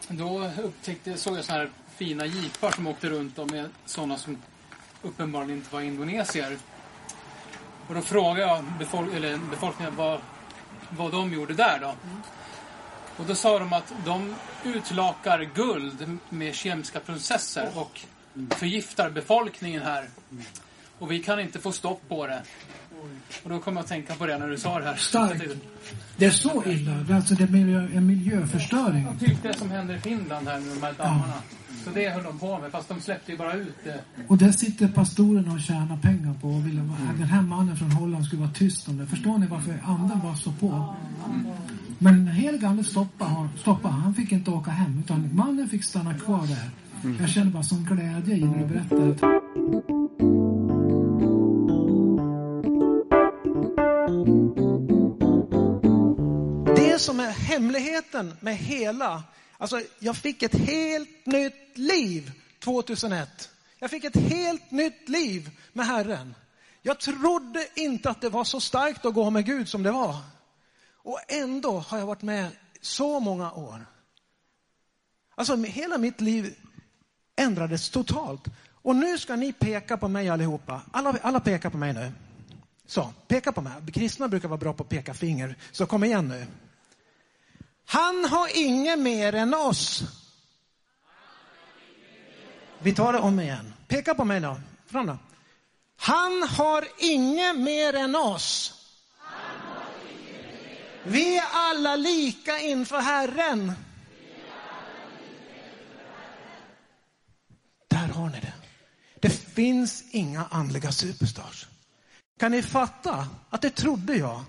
då 0.10 0.52
upptäckte, 0.64 1.18
såg 1.18 1.38
jag 1.38 1.46
såna 1.46 1.58
här 1.58 1.70
fina 1.98 2.26
jeepar 2.26 2.72
som 2.72 2.88
åkte 2.88 3.10
runt 3.10 3.40
och 3.40 3.52
med 3.52 3.70
sådana 3.86 4.18
som 4.18 4.38
uppenbarligen 5.02 5.58
inte 5.58 5.74
var 5.74 5.82
indonesier. 5.82 6.58
Och 7.88 7.96
då 7.96 8.02
frågade 8.02 8.42
jag 8.42 8.64
befolk 8.80 9.14
eller 9.16 9.38
befolkningen 9.52 9.96
vad, 9.96 10.20
vad 10.90 11.12
de 11.12 11.34
gjorde 11.34 11.54
där 11.54 11.80
då. 11.82 11.94
Och 13.18 13.26
då 13.26 13.36
sa 13.36 13.60
de 13.60 13.74
att 13.74 13.94
de 14.06 14.36
utlakar 14.64 15.50
guld 15.56 16.18
med 16.30 16.56
kemiska 16.56 17.00
processer 17.00 17.70
och 17.76 18.02
förgiftar 18.50 19.10
befolkningen 19.10 19.82
här. 19.82 20.10
Och 21.00 21.12
vi 21.12 21.20
kan 21.20 21.40
inte 21.40 21.60
få 21.60 21.72
stopp 21.72 22.02
på 22.08 22.28
det. 22.28 22.42
Och 23.44 23.50
då 23.50 23.60
kom 23.60 23.76
jag 23.76 23.84
att 23.84 23.90
tänka 23.90 24.16
på 24.16 24.26
det 24.26 24.38
när 24.38 24.48
du 24.48 24.58
sa 24.58 24.80
det 24.80 24.86
här. 24.86 24.96
Starkt. 24.96 25.44
Det 26.18 26.26
är 26.26 26.30
så 26.30 26.64
illa. 26.66 26.92
Det 26.92 27.14
är 27.14 27.18
alltså 27.18 27.36
det 27.36 27.44
är 27.44 27.98
en 27.98 28.08
miljöförstöring. 28.08 29.20
Typ 29.20 29.44
det 29.44 29.54
som 29.54 29.72
händer 29.72 29.96
i 29.96 30.00
Finland 30.00 30.48
här 30.48 30.60
med 30.60 30.76
de 30.76 30.84
här 30.84 30.94
dammarna. 30.94 31.42
Så 31.86 31.92
det 31.92 32.10
höll 32.10 32.24
de 32.24 32.40
på 32.40 32.60
med, 32.60 32.72
fast 32.72 32.90
de 32.90 33.02
släppte 33.02 33.32
ju 33.32 33.38
bara 33.38 33.54
ut 33.54 33.76
det. 33.84 34.02
Och 34.28 34.38
där 34.38 34.52
sitter 34.52 34.88
pastorerna 34.88 35.54
och 35.54 35.60
tjänar 35.60 35.98
pengar 35.98 36.34
på 36.42 36.48
och 36.48 36.68
vill 36.68 36.80
att 36.80 37.18
den 37.18 37.28
här 37.28 37.42
mannen 37.42 37.76
från 37.78 37.92
Holland 37.92 38.26
skulle 38.26 38.42
vara 38.42 38.52
tyst 38.52 38.88
om 38.88 38.98
det. 38.98 39.06
Förstår 39.08 39.38
ni 39.38 39.48
varför 39.48 39.80
anden 39.86 40.20
var 40.24 40.36
så 40.36 40.52
på? 40.52 40.96
Men 42.00 42.28
helig 42.28 42.66
ande 42.66 42.84
stoppade, 42.84 43.32
han- 43.32 43.50
stoppade. 43.58 43.94
Han 43.94 44.14
fick 44.14 44.32
inte 44.32 44.52
åka 44.52 44.72
hem 44.72 45.00
utan 45.06 45.36
mannen 45.36 45.70
fick 45.70 45.84
stanna 45.84 46.14
kvar 46.14 46.48
där. 46.48 46.70
Jag 47.20 47.30
känner 47.30 47.52
bara 47.52 47.64
sån 47.64 47.84
glädje 47.86 48.36
i 48.36 48.44
när 48.46 48.58
du 48.60 48.66
berättar. 48.66 49.32
Det 56.76 57.00
som 57.02 57.20
är 57.20 57.32
hemligheten 57.32 58.34
med 58.40 58.58
hela, 58.58 59.24
alltså 59.58 59.82
jag 60.00 60.18
fick 60.18 60.44
ett 60.44 60.56
helt 60.56 61.26
nytt 61.26 61.78
liv 61.78 62.32
2001. 62.60 63.50
Jag 63.80 63.90
fick 63.90 64.04
ett 64.04 64.16
helt 64.16 64.72
nytt 64.72 65.10
liv 65.10 65.50
med 65.74 65.86
Herren. 65.86 66.36
Jag 66.82 67.00
trodde 67.00 67.68
inte 67.76 68.10
att 68.10 68.22
det 68.22 68.30
var 68.30 68.44
så 68.44 68.60
starkt 68.60 69.06
att 69.06 69.14
gå 69.14 69.30
med 69.30 69.46
Gud 69.46 69.70
som 69.70 69.84
det 69.84 69.92
var. 69.92 70.16
Och 70.94 71.20
ändå 71.28 71.80
har 71.80 71.98
jag 71.98 72.06
varit 72.06 72.22
med 72.22 72.48
så 72.82 73.20
många 73.20 73.52
år. 73.52 73.86
Alltså 75.36 75.56
hela 75.56 75.98
mitt 75.98 76.22
liv 76.22 76.56
ändrades 77.36 77.90
totalt. 77.90 78.44
Och 78.72 78.96
nu 78.96 79.18
ska 79.18 79.36
ni 79.36 79.54
peka 79.54 79.98
på 79.98 80.08
mig 80.08 80.30
allihopa. 80.30 80.82
Alla, 80.92 81.18
alla 81.22 81.40
pekar 81.40 81.70
på 81.70 81.78
mig 81.78 81.94
nu. 81.94 82.12
Så, 82.86 83.14
peka 83.28 83.52
på 83.52 83.62
mig. 83.62 83.74
Kristna 83.94 84.28
brukar 84.28 84.48
vara 84.48 84.58
bra 84.58 84.74
på 84.74 84.84
att 84.84 84.90
peka 84.90 85.14
finger. 85.14 85.56
Så 85.72 85.86
kom 85.86 86.04
igen 86.04 86.28
nu. 86.28 86.46
Han 87.86 88.26
har 88.26 88.58
inget 88.58 89.00
mer 89.00 89.36
än 89.36 89.54
oss. 89.54 90.04
Vi 92.80 92.96
tar 92.96 93.14
det 93.14 93.20
om 93.20 93.40
igen. 93.40 93.74
Peka 93.88 94.16
på 94.16 94.26
mig 94.26 94.40
då. 94.40 94.60
Fram 94.86 95.06
då. 95.06 95.18
Han 95.98 96.44
har 96.44 96.88
inget 96.98 97.58
mer 97.60 97.94
än 97.94 98.16
oss. 98.16 98.74
Vi 101.04 101.38
är 101.38 101.46
alla 101.52 101.96
lika 101.96 102.60
inför 102.60 103.00
Herren. 103.00 103.72
Där 107.88 108.08
har 108.08 108.30
ni 108.30 108.40
det. 108.40 108.54
Det 109.20 109.30
finns 109.30 110.04
inga 110.12 110.46
andliga 110.52 110.92
superstars. 110.92 111.68
Kan 112.40 112.52
ni 112.52 112.62
fatta 112.62 113.28
att 113.50 113.62
det 113.62 113.70
trodde 113.70 114.16
jag? 114.16 114.44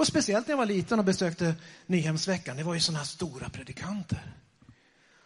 Och 0.00 0.06
speciellt 0.06 0.46
när 0.46 0.52
jag 0.52 0.58
var 0.58 0.66
liten 0.66 0.98
och 0.98 1.04
besökte 1.04 1.54
Nyhemsveckan. 1.86 2.56
Det 2.56 2.62
var 2.62 2.74
ju 2.74 2.80
sådana 2.80 3.04
stora 3.04 3.48
predikanter. 3.48 4.34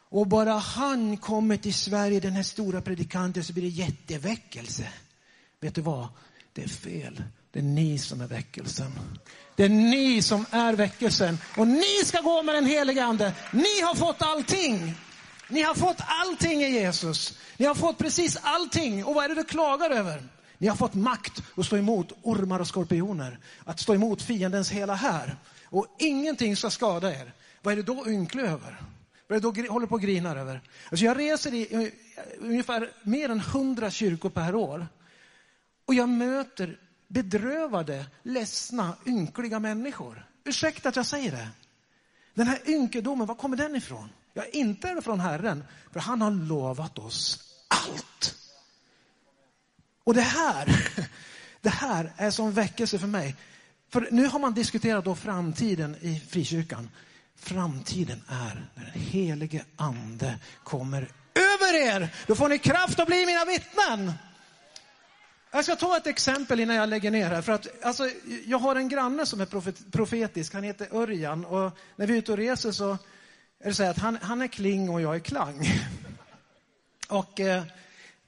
Och 0.09 0.27
bara 0.27 0.53
han 0.53 1.17
kommer 1.17 1.57
till 1.57 1.75
Sverige, 1.75 2.21
den 2.21 2.33
här 2.33 2.43
stora 2.43 2.81
predikanten, 2.81 3.45
så 3.45 3.53
blir 3.53 3.63
det 3.63 3.69
jätteväckelse. 3.69 4.89
Vet 5.61 5.75
du 5.75 5.81
vad? 5.81 6.09
Det 6.53 6.63
är 6.63 6.69
fel. 6.69 7.23
Det 7.53 7.59
är 7.59 7.63
ni 7.63 7.99
som 7.99 8.21
är 8.21 8.27
väckelsen. 8.27 8.93
Det 9.57 9.65
är 9.65 9.69
ni 9.69 10.23
som 10.23 10.47
är 10.51 10.73
väckelsen. 10.73 11.39
Och 11.57 11.69
ni 11.69 12.05
ska 12.05 12.21
gå 12.21 12.43
med 12.43 12.55
den 12.55 12.67
helige 12.67 13.05
ande. 13.05 13.33
Ni 13.53 13.81
har 13.81 13.95
fått 13.95 14.23
allting. 14.23 14.95
Ni 15.49 15.63
har 15.63 15.75
fått 15.75 16.01
allting 16.01 16.63
i 16.63 16.71
Jesus. 16.71 17.39
Ni 17.57 17.67
har 17.67 17.75
fått 17.75 17.99
precis 17.99 18.39
allting. 18.43 19.05
Och 19.05 19.15
vad 19.15 19.25
är 19.25 19.29
det 19.29 19.35
du 19.35 19.45
klagar 19.45 19.91
över? 19.91 20.23
Ni 20.65 20.69
har 20.69 20.77
fått 20.77 20.95
makt 20.95 21.43
att 21.57 21.67
stå 21.67 21.77
emot 21.77 22.13
ormar 22.23 22.61
och 22.61 22.67
skorpioner. 22.67 23.39
Att 23.65 23.81
stå 23.81 23.95
emot 23.95 24.23
fiendens 24.23 24.71
hela 24.71 24.95
här. 24.95 25.37
Och 25.65 25.87
ingenting 25.99 26.57
ska 26.57 26.71
skada 26.71 27.15
er. 27.15 27.33
Vad 27.63 27.73
är 27.73 27.77
det 27.77 27.83
då 27.83 28.09
ynklig 28.09 28.43
över? 28.43 28.83
Vad 29.29 29.37
är 29.37 29.53
det 29.53 29.63
då 29.63 29.73
håller 29.73 29.87
på 29.87 29.95
och 29.95 30.01
grinar 30.01 30.37
över? 30.37 30.61
Alltså 30.91 31.05
jag 31.05 31.19
reser 31.19 31.55
i 31.55 31.75
eh, 31.75 32.23
ungefär 32.39 32.91
mer 33.03 33.29
än 33.29 33.41
hundra 33.41 33.91
kyrkor 33.91 34.31
per 34.31 34.55
år. 34.55 34.87
Och 35.85 35.95
jag 35.95 36.09
möter 36.09 36.79
bedrövade, 37.09 38.07
ledsna, 38.23 38.97
ynkliga 39.07 39.59
människor. 39.59 40.27
Ursäkta 40.45 40.89
att 40.89 40.97
jag 40.97 41.07
säger 41.07 41.33
det. 41.33 41.49
Den 42.35 42.47
här 42.47 42.71
ynkedomen, 42.71 43.27
var 43.27 43.35
kommer 43.35 43.57
den 43.57 43.77
ifrån? 43.77 44.09
Ja, 44.35 44.45
inte 44.53 44.89
är 44.89 44.95
det 44.95 45.03
från 45.03 45.21
Herren, 45.21 45.65
för 45.93 46.01
han 46.01 46.23
har 46.23 46.31
lovat 46.31 46.99
oss 46.99 47.39
allt. 47.69 48.44
Och 50.05 50.15
det 50.15 50.21
här, 50.21 50.91
det 51.61 51.71
här 51.71 52.13
är 52.17 52.31
som 52.31 52.53
väckelse 52.53 52.99
för 52.99 53.07
mig. 53.07 53.37
För 53.93 54.09
nu 54.11 54.27
har 54.27 54.39
man 54.39 54.55
diskuterat 54.55 55.05
då 55.05 55.15
framtiden 55.15 55.97
i 56.01 56.23
frikyrkan. 56.29 56.91
Framtiden 57.37 58.23
är 58.29 58.67
när 58.75 58.85
den 58.85 59.03
helige 59.03 59.65
ande 59.77 60.39
kommer 60.65 61.09
över 61.35 61.75
er. 61.87 62.09
Då 62.27 62.35
får 62.35 62.49
ni 62.49 62.59
kraft 62.59 63.01
att 63.01 63.07
bli 63.07 63.27
mina 63.27 63.45
vittnen. 63.45 64.13
Jag 65.51 65.65
ska 65.65 65.77
ta 65.77 65.97
ett 65.97 66.07
exempel 66.07 66.61
innan 66.61 66.77
jag 66.77 66.89
lägger 66.89 67.11
ner 67.11 67.29
här. 67.29 67.43
För 67.43 67.53
att, 67.53 67.85
alltså, 67.85 68.11
jag 68.47 68.59
har 68.59 68.77
en 68.77 68.89
granne 68.89 69.27
som 69.27 69.41
är 69.41 69.47
profet, 69.47 69.93
profetisk, 69.93 70.55
han 70.55 70.63
heter 70.63 70.89
Örjan. 70.97 71.45
Och 71.45 71.79
när 71.97 72.07
vi 72.07 72.15
är 72.15 72.19
ute 72.19 72.33
och 72.33 72.39
reser 72.39 72.73
så 72.73 72.91
är 73.61 73.69
det 73.69 73.75
så 73.75 73.83
här 73.83 73.91
att 73.91 73.99
han, 73.99 74.19
han 74.23 74.43
är 74.43 74.47
kling 74.47 74.91
och 74.91 75.01
jag 75.01 75.15
är 75.15 75.21
klang. 75.21 75.69
Och 77.09 77.41
eh, 77.41 77.63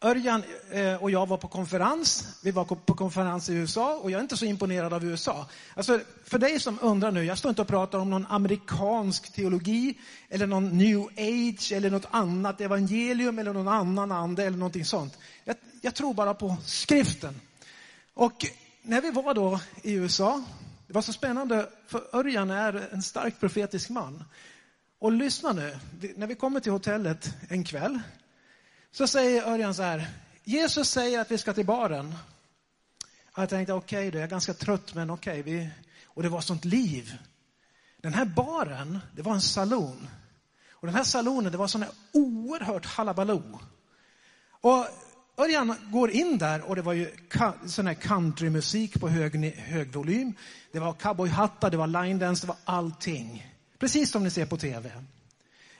Örjan 0.06 0.42
eh, 0.70 1.02
och 1.02 1.10
jag 1.10 1.26
var 1.26 1.36
på 1.36 1.48
konferens. 1.48 2.38
Vi 2.42 2.50
var 2.50 2.64
på 2.64 2.94
konferens 2.94 3.48
i 3.48 3.54
USA 3.54 3.96
och 3.96 4.10
jag 4.10 4.18
är 4.18 4.22
inte 4.22 4.36
så 4.36 4.44
imponerad 4.44 4.92
av 4.92 5.04
USA. 5.04 5.46
Alltså, 5.74 6.00
för 6.24 6.38
dig 6.38 6.60
som 6.60 6.78
undrar 6.82 7.10
nu, 7.10 7.24
jag 7.24 7.38
står 7.38 7.48
inte 7.48 7.62
och 7.62 7.68
pratar 7.68 7.98
om 7.98 8.10
någon 8.10 8.26
amerikansk 8.26 9.32
teologi 9.32 9.98
eller 10.28 10.46
någon 10.46 10.78
new 10.78 11.00
age 11.16 11.72
eller 11.72 11.90
något 11.90 12.06
annat 12.10 12.60
evangelium 12.60 13.38
eller 13.38 13.52
någon 13.52 13.68
annan 13.68 14.12
ande 14.12 14.44
eller 14.44 14.58
någonting 14.58 14.84
sånt. 14.84 15.18
Jag, 15.44 15.56
jag 15.80 15.94
tror 15.94 16.14
bara 16.14 16.34
på 16.34 16.56
skriften. 16.64 17.40
Och 18.14 18.46
när 18.82 19.00
vi 19.00 19.10
var 19.10 19.34
då 19.34 19.60
i 19.82 19.92
USA, 19.92 20.42
det 20.86 20.92
var 20.92 21.02
så 21.02 21.12
spännande 21.12 21.68
för 21.86 22.16
Örjan 22.16 22.50
är 22.50 22.88
en 22.92 23.02
stark 23.02 23.40
profetisk 23.40 23.90
man. 23.90 24.24
Och 24.98 25.12
lyssna 25.12 25.52
nu, 25.52 25.78
när 26.16 26.26
vi 26.26 26.34
kommer 26.34 26.60
till 26.60 26.72
hotellet 26.72 27.34
en 27.48 27.64
kväll 27.64 28.00
så 28.96 29.06
säger 29.06 29.42
Örjan 29.42 29.74
så 29.74 29.82
här, 29.82 30.08
Jesus 30.44 30.90
säger 30.90 31.20
att 31.20 31.30
vi 31.30 31.38
ska 31.38 31.52
till 31.52 31.66
baren. 31.66 32.14
Jag 33.36 33.48
tänkte 33.48 33.72
okej 33.72 34.10
då, 34.10 34.18
jag 34.18 34.24
är 34.24 34.28
ganska 34.28 34.54
trött 34.54 34.94
men 34.94 35.10
okej. 35.10 35.42
vi... 35.42 35.70
Och 36.04 36.22
det 36.22 36.28
var 36.28 36.40
sånt 36.40 36.64
liv. 36.64 37.18
Den 38.02 38.14
här 38.14 38.24
baren, 38.24 38.98
det 39.12 39.22
var 39.22 39.34
en 39.34 39.40
salon. 39.40 40.08
Och 40.72 40.86
den 40.86 40.96
här 40.96 41.04
salonen, 41.04 41.52
det 41.52 41.58
var 41.58 41.66
sån 41.66 41.82
här 41.82 41.90
oerhört 42.12 42.86
halabaloo. 42.86 43.60
Och 44.50 44.86
Örjan 45.36 45.74
går 45.92 46.10
in 46.10 46.38
där 46.38 46.62
och 46.62 46.76
det 46.76 46.82
var 46.82 46.92
ju 46.92 47.10
sån 47.66 47.86
här 47.86 47.94
countrymusik 47.94 49.00
på 49.00 49.08
hög, 49.08 49.54
hög 49.54 49.92
volym. 49.92 50.34
Det 50.72 50.78
var 50.78 50.92
cowboyhattar, 50.92 51.70
det 51.70 51.76
var 51.76 51.86
line 51.86 52.18
dance, 52.18 52.42
det 52.42 52.48
var 52.48 52.58
allting. 52.64 53.54
Precis 53.78 54.10
som 54.10 54.24
ni 54.24 54.30
ser 54.30 54.46
på 54.46 54.56
tv. 54.56 54.90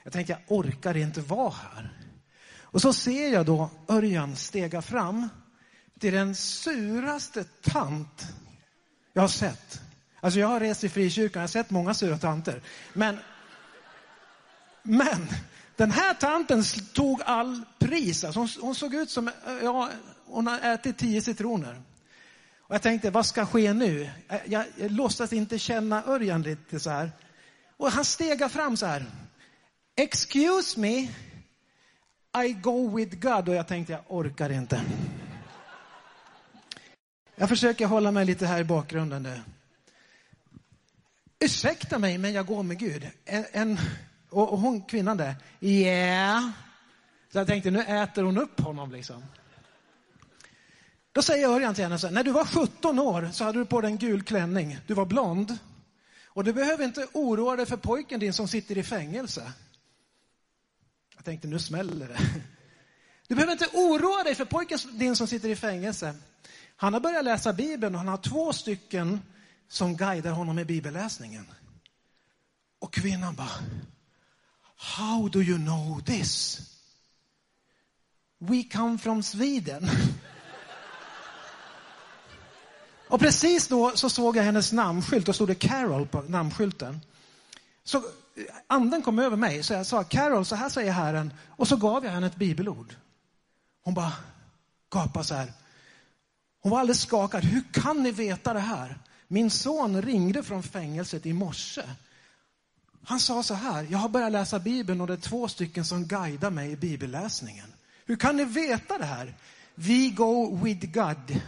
Jag 0.03 0.13
tänkte, 0.13 0.33
jag 0.33 0.57
orkar 0.57 0.97
inte 0.97 1.21
vara 1.21 1.53
här. 1.73 2.06
Och 2.77 2.81
så 2.81 2.93
ser 2.93 3.33
jag 3.33 3.45
då 3.45 3.69
Örjan 3.87 4.35
stega 4.35 4.81
fram 4.81 5.29
till 5.99 6.13
den 6.13 6.35
suraste 6.35 7.43
tant 7.43 8.27
jag 9.13 9.21
har 9.21 9.27
sett. 9.27 9.81
Alltså 10.19 10.39
jag 10.39 10.47
har 10.47 10.59
rest 10.59 10.83
i 10.83 10.89
frikyrkan, 10.89 11.39
jag 11.39 11.43
har 11.43 11.47
sett 11.47 11.69
många 11.69 11.93
sura 11.93 12.17
tanter. 12.17 12.61
Men, 12.93 13.17
men 14.83 15.27
Den 15.75 15.91
här 15.91 16.13
tanten 16.13 16.63
tog 16.93 17.21
all 17.25 17.61
pris. 17.79 18.23
Alltså 18.23 18.39
hon, 18.39 18.49
hon 18.61 18.75
såg 18.75 18.93
ut 18.93 19.09
som, 19.09 19.29
ja, 19.63 19.89
hon 20.25 20.47
har 20.47 20.59
ätit 20.59 20.97
tio 20.97 21.21
citroner. 21.21 21.81
Och 22.59 22.75
jag 22.75 22.81
tänkte, 22.81 23.09
vad 23.09 23.25
ska 23.25 23.45
ske 23.45 23.73
nu? 23.73 24.09
Jag, 24.27 24.41
jag, 24.45 24.65
jag 24.77 24.91
låtsas 24.91 25.33
inte 25.33 25.59
känna 25.59 26.03
Örjan 26.05 26.41
lite 26.41 26.79
så 26.79 26.89
här. 26.89 27.11
Och 27.77 27.91
han 27.91 28.05
stegar 28.05 28.49
fram 28.49 28.77
så 28.77 28.85
här. 28.85 29.05
Excuse 29.95 30.79
me, 30.79 31.07
i 32.45 32.53
go 32.53 32.95
with 32.95 33.19
God. 33.19 33.49
Och 33.49 33.55
jag 33.55 33.67
tänkte, 33.67 33.93
jag 33.93 34.01
orkar 34.07 34.49
inte. 34.49 34.81
Jag 37.35 37.49
försöker 37.49 37.85
hålla 37.85 38.11
mig 38.11 38.25
lite 38.25 38.45
här 38.45 38.59
i 38.59 38.63
bakgrunden 38.63 39.23
nu. 39.23 39.41
Ursäkta 41.39 41.99
mig, 41.99 42.17
men 42.17 42.33
jag 42.33 42.45
går 42.45 42.63
med 42.63 42.79
Gud. 42.79 43.09
En, 43.25 43.45
en, 43.51 43.77
och, 44.29 44.53
och 44.53 44.59
hon, 44.59 44.81
kvinnan 44.81 45.17
där, 45.17 45.35
yeah. 45.59 46.49
Så 47.31 47.37
jag 47.37 47.47
tänkte, 47.47 47.71
nu 47.71 47.79
äter 47.81 48.23
hon 48.23 48.37
upp 48.37 48.59
honom 48.59 48.91
liksom. 48.91 49.23
Då 51.11 51.21
säger 51.21 51.47
Örjan 51.47 51.75
till 51.75 51.83
henne 51.83 51.99
så 51.99 52.07
här, 52.07 52.13
när 52.13 52.23
du 52.23 52.31
var 52.31 52.45
17 52.45 52.99
år 52.99 53.29
så 53.33 53.43
hade 53.43 53.59
du 53.59 53.65
på 53.65 53.81
dig 53.81 53.91
en 53.91 53.97
gul 53.97 54.23
klänning. 54.23 54.77
Du 54.87 54.93
var 54.93 55.05
blond. 55.05 55.57
Och 56.25 56.43
du 56.43 56.53
behöver 56.53 56.83
inte 56.83 57.07
oroa 57.13 57.55
dig 57.55 57.65
för 57.65 57.77
pojken 57.77 58.19
din 58.19 58.33
som 58.33 58.47
sitter 58.47 58.77
i 58.77 58.83
fängelse. 58.83 59.53
Jag 61.17 61.25
tänkte, 61.25 61.47
nu 61.47 61.59
smäller 61.59 62.07
det. 62.07 62.19
Du 63.27 63.35
behöver 63.35 63.51
inte 63.51 63.69
oroa 63.73 64.23
dig 64.23 64.35
för 64.35 64.45
pojken 64.45 64.79
din 64.91 65.15
som 65.15 65.27
sitter 65.27 65.49
i 65.49 65.55
fängelse. 65.55 66.15
Han 66.75 66.93
har 66.93 66.99
börjat 66.99 67.23
läsa 67.23 67.53
Bibeln 67.53 67.95
och 67.95 67.99
han 67.99 68.07
har 68.07 68.17
två 68.17 68.53
stycken 68.53 69.21
som 69.67 69.97
guidar 69.97 70.31
honom 70.31 70.59
i 70.59 70.65
bibelläsningen. 70.65 71.47
Och 72.79 72.93
kvinnan 72.93 73.35
bara, 73.35 73.49
How 74.75 75.29
do 75.29 75.41
you 75.41 75.57
know 75.57 76.01
this? 76.01 76.61
We 78.39 78.63
come 78.63 78.97
from 78.97 79.23
Sweden. 79.23 79.89
Och 83.09 83.19
precis 83.19 83.67
då 83.67 83.91
så 83.95 84.09
såg 84.09 84.37
jag 84.37 84.43
hennes 84.43 84.71
namnskylt 84.71 85.29
och 85.29 85.35
stod 85.35 85.47
det 85.47 85.55
Carol 85.55 86.07
på 86.07 86.21
namnskylten. 86.21 87.01
Så 87.83 88.03
anden 88.67 89.01
kom 89.01 89.19
över 89.19 89.37
mig 89.37 89.63
så 89.63 89.73
jag 89.73 89.85
sa 89.85 90.03
Carol, 90.03 90.45
så 90.45 90.55
här 90.55 90.69
säger 90.69 90.91
Herren. 90.91 91.33
Och 91.47 91.67
så 91.67 91.75
gav 91.75 92.05
jag 92.05 92.11
henne 92.11 92.27
ett 92.27 92.35
bibelord. 92.35 92.95
Hon 93.83 93.93
bara 93.93 94.13
gapade 94.93 95.25
så 95.25 95.35
här. 95.35 95.53
Hon 96.61 96.71
var 96.71 96.79
alldeles 96.79 97.01
skakad. 97.01 97.43
Hur 97.43 97.63
kan 97.71 98.03
ni 98.03 98.11
veta 98.11 98.53
det 98.53 98.59
här? 98.59 98.97
Min 99.27 99.49
son 99.49 100.01
ringde 100.01 100.43
från 100.43 100.63
fängelset 100.63 101.25
i 101.25 101.33
morse. 101.33 101.83
Han 103.03 103.19
sa 103.19 103.43
så 103.43 103.53
här, 103.53 103.87
jag 103.89 103.97
har 103.97 104.09
börjat 104.09 104.31
läsa 104.31 104.59
Bibeln 104.59 105.01
och 105.01 105.07
det 105.07 105.13
är 105.13 105.17
två 105.17 105.47
stycken 105.47 105.85
som 105.85 106.05
guidar 106.05 106.49
mig 106.49 106.71
i 106.71 106.75
bibelläsningen. 106.75 107.73
Hur 108.05 108.15
kan 108.15 108.37
ni 108.37 108.45
veta 108.45 108.97
det 108.97 109.05
här? 109.05 109.35
We 109.75 110.09
go 110.09 110.59
with 110.63 110.91
God. 110.91 111.41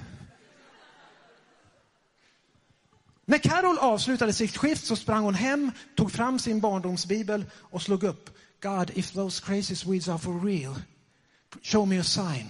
När 3.29 3.37
Carol 3.37 3.77
avslutade 3.77 4.33
sitt 4.33 4.57
skift 4.57 4.85
så 4.85 4.95
sprang 4.95 5.23
hon 5.23 5.33
hem, 5.33 5.71
tog 5.95 6.11
fram 6.11 6.39
sin 6.39 6.59
barndomsbibel 6.59 7.45
och 7.53 7.81
slog 7.81 8.03
upp 8.03 8.29
God, 8.61 8.91
if 8.95 9.11
those 9.11 9.43
crazy 9.45 9.75
Swedes 9.75 10.07
are 10.07 10.17
for 10.17 10.39
real, 10.39 10.75
show 11.61 11.87
me 11.87 11.99
a 11.99 12.03
sign. 12.03 12.47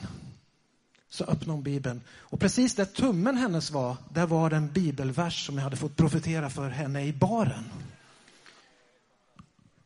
Så 1.09 1.23
öppnade 1.23 1.51
hon 1.51 1.63
bibeln. 1.63 2.01
Och 2.09 2.39
precis 2.39 2.75
där 2.75 2.85
tummen 2.85 3.37
hennes 3.37 3.71
var, 3.71 3.97
där 4.13 4.25
var 4.25 4.49
det 4.49 4.55
en 4.55 4.71
bibelvers 4.71 5.45
som 5.45 5.55
jag 5.55 5.63
hade 5.63 5.77
fått 5.77 5.97
profetera 5.97 6.49
för 6.49 6.69
henne 6.69 7.05
i 7.05 7.13
baren. 7.13 7.63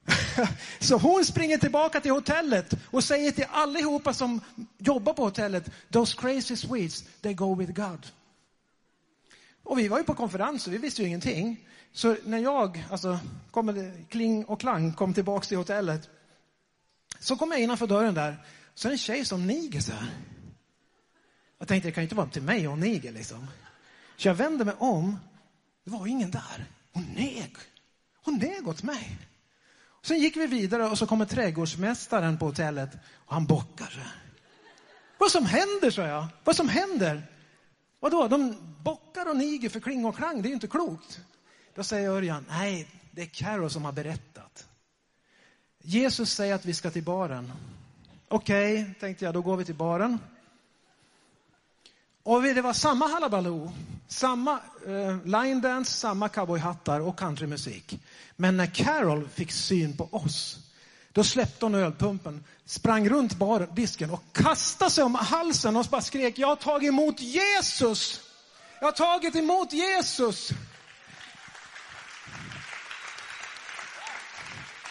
Så 0.80 0.98
hon 0.98 1.26
springer 1.26 1.58
tillbaka 1.58 2.00
till 2.00 2.12
hotellet 2.12 2.74
och 2.86 3.04
säger 3.04 3.32
till 3.32 3.48
allihopa 3.52 4.14
som 4.14 4.42
jobbar 4.78 5.14
på 5.14 5.24
hotellet, 5.24 5.70
those 5.92 6.18
crazy 6.18 6.56
Swedes, 6.56 7.04
they 7.22 7.34
go 7.34 7.56
with 7.56 7.74
God. 7.74 8.08
Och 9.64 9.80
vi 9.80 9.88
var 9.88 9.98
ju 9.98 10.04
på 10.04 10.14
konferens 10.14 10.68
och 10.68 10.74
vi 10.74 10.78
visste 10.78 11.02
ju 11.02 11.08
ingenting. 11.08 11.68
Så 11.92 12.16
när 12.26 12.38
jag, 12.38 12.86
alltså, 12.92 13.20
kom, 13.52 13.94
kling 14.10 14.46
och 14.46 14.60
klang, 14.60 14.94
kom 14.94 15.14
tillbaks 15.14 15.48
till 15.48 15.58
hotellet. 15.58 16.10
Så 17.20 17.36
kom 17.36 17.52
jag 17.52 17.62
innanför 17.62 17.88
dörren 17.88 18.14
där. 18.14 18.46
Så 18.74 18.88
är 18.88 18.90
det 18.90 18.94
en 18.94 18.98
tjej 18.98 19.26
som 19.26 19.48
niger 19.48 19.80
så 19.80 19.92
här. 19.92 20.10
Jag 21.60 21.68
tänkte, 21.68 21.88
det 21.88 21.92
kan 21.92 22.02
ju 22.02 22.06
inte 22.06 22.16
vara 22.16 22.28
till 22.28 22.42
mig 22.42 22.68
och 22.68 22.78
niger 22.78 23.12
liksom. 23.12 23.48
Så 24.18 24.28
jag 24.28 24.36
vände 24.36 24.66
mig 24.66 24.76
om. 24.78 25.20
Det 25.84 25.92
var 25.92 26.08
ingen 26.08 26.32
där. 26.32 26.66
Hon 26.94 27.04
neg. 27.04 27.56
Hon 28.24 28.38
neg 28.38 28.68
åt 28.68 28.84
mig. 28.84 29.18
Sen 30.02 30.20
gick 30.20 30.38
vi 30.38 30.48
vidare 30.48 30.86
och 30.86 30.98
så 30.98 31.08
kommer 31.08 31.26
trädgårdsmästaren 31.26 32.38
på 32.38 32.46
hotellet 32.46 32.90
och 33.26 33.34
han 33.34 33.46
bockar. 33.46 34.14
Vad 35.18 35.32
som 35.32 35.46
händer, 35.46 35.92
sa 35.92 36.02
jag. 36.02 36.28
Vad 36.44 36.56
som 36.56 36.70
händer? 36.70 37.33
Vadå, 38.04 38.28
de 38.28 38.56
bockar 38.84 39.30
och 39.30 39.38
niger 39.38 39.70
för 39.70 39.80
kling 39.80 40.06
och 40.06 40.16
klang, 40.16 40.42
det 40.42 40.48
är 40.48 40.50
ju 40.50 40.54
inte 40.54 40.68
klokt. 40.68 41.22
Då 41.76 41.84
säger 41.84 42.10
Örjan, 42.10 42.46
nej, 42.50 42.88
det 43.12 43.22
är 43.22 43.26
Carro 43.26 43.70
som 43.70 43.86
har 43.86 43.92
berättat. 43.92 44.68
Jesus 45.82 46.34
säger 46.34 46.56
att 46.56 46.66
vi 46.66 46.74
ska 46.74 46.92
till 46.92 47.04
baren. 47.04 47.52
Okej, 48.28 48.82
okay, 48.82 48.94
tänkte 48.94 49.26
jag, 49.26 49.34
då 49.34 49.42
går 49.42 49.58
vi 49.58 49.66
till 49.66 49.76
baren. 49.76 50.20
Och 52.24 52.42
det 52.42 52.62
var 52.62 52.74
samma 52.74 53.08
halabaloo, 53.08 53.72
samma 54.08 54.60
eh, 54.88 55.26
line 55.26 55.62
dance, 55.62 55.92
samma 55.92 56.30
cowboyhattar 56.30 57.00
och 57.00 57.20
countrymusik. 57.20 58.00
Men 58.36 58.58
när 58.58 58.66
Carol 58.66 59.28
fick 59.28 59.52
syn 59.52 59.98
på 59.98 60.10
oss, 60.12 60.63
då 61.14 61.24
släppte 61.24 61.66
hon 61.66 61.76
ölpumpen, 61.76 62.44
sprang 62.66 63.10
runt 63.10 63.38
bardisken 63.38 64.10
och 64.10 64.24
kastade 64.32 64.92
sig 64.92 65.04
om 65.04 65.16
halsen 65.16 65.76
och 65.76 65.86
bara 65.86 66.02
skrek, 66.02 66.40
jag 66.40 66.48
har 66.48 66.56
tagit 66.56 66.90
emot 66.90 67.20
Jesus! 67.20 68.22
Jag 68.80 68.88
har 68.88 68.92
tagit 68.92 69.36
emot 69.36 69.74
Jesus! 69.74 70.52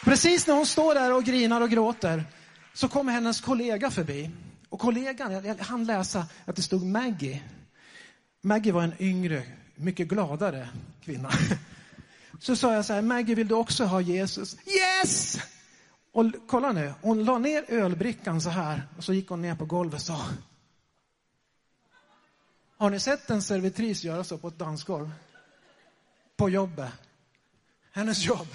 Precis 0.05 0.47
när 0.47 0.55
hon 0.55 0.67
står 0.67 0.95
där 0.95 1.13
och 1.13 1.25
grinar 1.25 1.61
och 1.61 1.71
gråter 1.71 2.25
så 2.75 2.89
kommer 2.89 3.13
hennes 3.13 3.41
kollega 3.41 3.91
förbi. 3.91 4.31
Och 4.69 4.81
kollegan, 4.81 5.45
jag 5.45 5.55
hann 5.55 5.85
läsa 5.85 6.27
att 6.45 6.57
det 6.57 6.63
stod 6.63 6.87
Maggie. 6.87 7.43
Maggie 8.43 8.73
var 8.73 8.83
en 8.83 8.95
yngre, 8.99 9.43
mycket 9.75 10.09
gladare 10.09 10.69
kvinna. 11.05 11.31
Så 12.41 12.57
sa 12.57 12.75
jag 12.75 12.85
så 12.85 12.93
här, 12.93 13.03
Maggie 13.03 13.35
vill 13.35 13.49
du 13.49 13.55
också 13.55 13.85
ha 13.85 14.01
Jesus? 14.01 14.57
Yes! 14.67 15.39
Och 16.13 16.33
kolla 16.47 16.73
nu, 16.73 16.95
hon 17.03 17.25
la 17.25 17.39
ner 17.39 17.65
ölbrickan 17.69 18.41
så 18.41 18.51
här 18.51 18.83
och 18.97 19.05
så 19.05 19.13
gick 19.13 19.29
hon 19.29 19.43
ner 19.43 19.55
på 19.55 19.65
golvet 19.65 19.95
och 19.95 20.07
sa. 20.07 20.27
Har 22.77 22.91
ni 22.91 23.01
sett 23.01 23.31
en 23.31 23.43
servitris 23.43 24.05
göra 24.05 24.25
så 24.25 24.39
på 24.39 24.49
ett 24.49 24.59
dansgolv? 24.59 25.13
På 26.37 26.51
jobbet. 26.51 26.91
Hennes 27.93 28.25
jobb. 28.25 28.49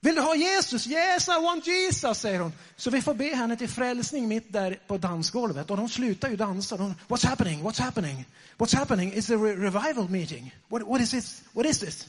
Vill 0.00 0.14
du 0.14 0.20
ha 0.20 0.34
Jesus? 0.34 0.86
Yes, 0.86 1.28
I 1.28 1.42
want 1.42 1.66
Jesus, 1.66 2.18
säger 2.18 2.40
hon. 2.40 2.52
Så 2.76 2.90
vi 2.90 3.02
får 3.02 3.14
be 3.14 3.24
henne 3.24 3.56
till 3.56 3.68
frälsning 3.68 4.28
mitt 4.28 4.52
där 4.52 4.80
på 4.86 4.98
dansgolvet. 4.98 5.70
Och 5.70 5.76
de 5.76 5.88
slutar 5.88 6.28
ju 6.28 6.36
dansa. 6.36 6.76
De, 6.76 6.94
What's 7.08 7.26
happening? 7.26 7.62
What's 7.62 7.80
happening? 7.80 8.24
What's 8.58 8.76
happening? 8.76 9.12
It's 9.12 9.34
a 9.34 9.36
re 9.36 9.56
revival 9.56 10.08
meeting. 10.08 10.54
What, 10.68 10.82
what 10.82 11.00
is 11.00 11.10
this? 11.10 11.42
What 11.52 11.66
is 11.66 11.78
this? 11.78 12.08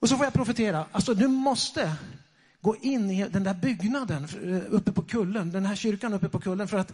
Och 0.00 0.08
så 0.08 0.16
får 0.16 0.26
jag 0.26 0.32
profetera. 0.32 0.86
Alltså, 0.92 1.14
du 1.14 1.28
måste 1.28 1.96
gå 2.66 2.76
in 2.76 3.10
i 3.10 3.28
den 3.28 3.44
där 3.44 3.54
byggnaden 3.54 4.24
eh, 4.24 4.74
uppe 4.74 4.92
på 4.92 5.02
kullen, 5.02 5.50
den 5.50 5.66
här 5.66 5.76
kyrkan 5.76 6.14
uppe 6.14 6.28
på 6.28 6.40
kullen. 6.40 6.68
För 6.68 6.78
att 6.78 6.92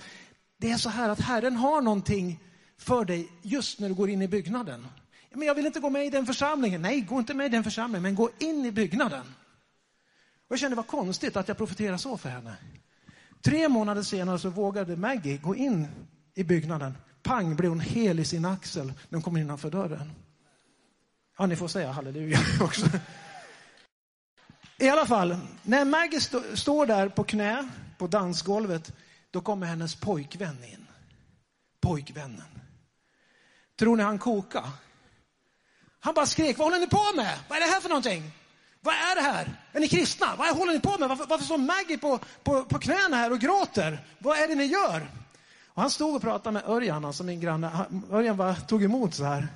det 0.58 0.70
är 0.70 0.76
så 0.76 0.88
här 0.88 1.08
att 1.08 1.20
Herren 1.20 1.56
har 1.56 1.82
någonting 1.82 2.40
för 2.78 3.04
dig 3.04 3.28
just 3.42 3.80
när 3.80 3.88
du 3.88 3.94
går 3.94 4.10
in 4.10 4.22
i 4.22 4.28
byggnaden. 4.28 4.86
Men 5.34 5.46
jag 5.46 5.54
vill 5.54 5.66
inte 5.66 5.80
gå 5.80 5.90
med 5.90 6.06
i 6.06 6.10
den 6.10 6.26
församlingen. 6.26 6.82
Nej, 6.82 7.00
gå 7.00 7.18
inte 7.18 7.34
med 7.34 7.46
i 7.46 7.48
den 7.48 7.64
församlingen, 7.64 8.02
men 8.02 8.14
gå 8.14 8.30
in 8.38 8.66
i 8.66 8.72
byggnaden. 8.72 9.20
Och 10.48 10.52
jag 10.52 10.58
kände 10.58 10.72
det 10.72 10.76
var 10.76 10.82
konstigt 10.82 11.36
att 11.36 11.48
jag 11.48 11.56
profeterade 11.56 11.98
så 11.98 12.16
för 12.16 12.28
henne. 12.28 12.56
Tre 13.42 13.68
månader 13.68 14.02
senare 14.02 14.38
så 14.38 14.50
vågade 14.50 14.96
Maggie 14.96 15.36
gå 15.36 15.56
in 15.56 15.86
i 16.34 16.44
byggnaden. 16.44 16.98
Pang 17.22 17.56
blev 17.56 17.70
hon 17.70 17.80
hel 17.80 18.20
i 18.20 18.24
sin 18.24 18.44
axel 18.44 18.86
när 18.86 19.16
hon 19.16 19.22
kom 19.22 19.36
innanför 19.36 19.70
dörren. 19.70 20.12
Ja, 21.38 21.46
ni 21.46 21.56
får 21.56 21.68
säga 21.68 21.92
halleluja 21.92 22.38
också. 22.60 22.86
I 24.82 24.88
alla 24.88 25.06
fall, 25.06 25.36
när 25.62 25.84
Maggie 25.84 26.18
st 26.18 26.36
står 26.54 26.86
där 26.86 27.08
på 27.08 27.24
knä 27.24 27.68
på 27.98 28.06
dansgolvet, 28.06 28.92
då 29.30 29.40
kommer 29.40 29.66
hennes 29.66 29.94
pojkvän 29.94 30.64
in. 30.64 30.86
Pojkvännen. 31.80 32.58
Tror 33.78 33.96
ni 33.96 34.02
han 34.02 34.18
kokade? 34.18 34.68
Han 36.00 36.14
bara 36.14 36.26
skrek, 36.26 36.58
vad 36.58 36.66
håller 36.66 36.80
ni 36.80 36.86
på 36.86 37.16
med? 37.16 37.38
Vad 37.48 37.58
är 37.58 37.66
det 37.66 37.72
här 37.72 37.80
för 37.80 37.88
någonting? 37.88 38.32
Vad 38.80 38.94
är 38.94 39.14
det 39.14 39.20
här? 39.20 39.60
Är 39.72 39.80
ni 39.80 39.88
kristna? 39.88 40.36
Vad 40.38 40.56
håller 40.56 40.72
ni 40.72 40.80
på 40.80 40.98
med? 40.98 41.08
Varför, 41.08 41.26
varför 41.26 41.44
står 41.44 41.58
Maggie 41.58 41.98
på, 41.98 42.18
på, 42.42 42.64
på 42.64 42.78
knäna 42.78 43.16
här 43.16 43.32
och 43.32 43.38
gråter? 43.38 44.06
Vad 44.18 44.38
är 44.38 44.48
det 44.48 44.54
ni 44.54 44.64
gör? 44.64 45.10
Och 45.66 45.82
han 45.82 45.90
stod 45.90 46.16
och 46.16 46.22
pratade 46.22 46.52
med 46.52 46.62
Örjan, 46.66 47.04
alltså 47.04 47.24
min 47.24 47.40
granne. 47.40 47.86
Örjan 48.10 48.36
bara 48.36 48.54
tog 48.54 48.84
emot 48.84 49.14
så 49.14 49.24
här. 49.24 49.48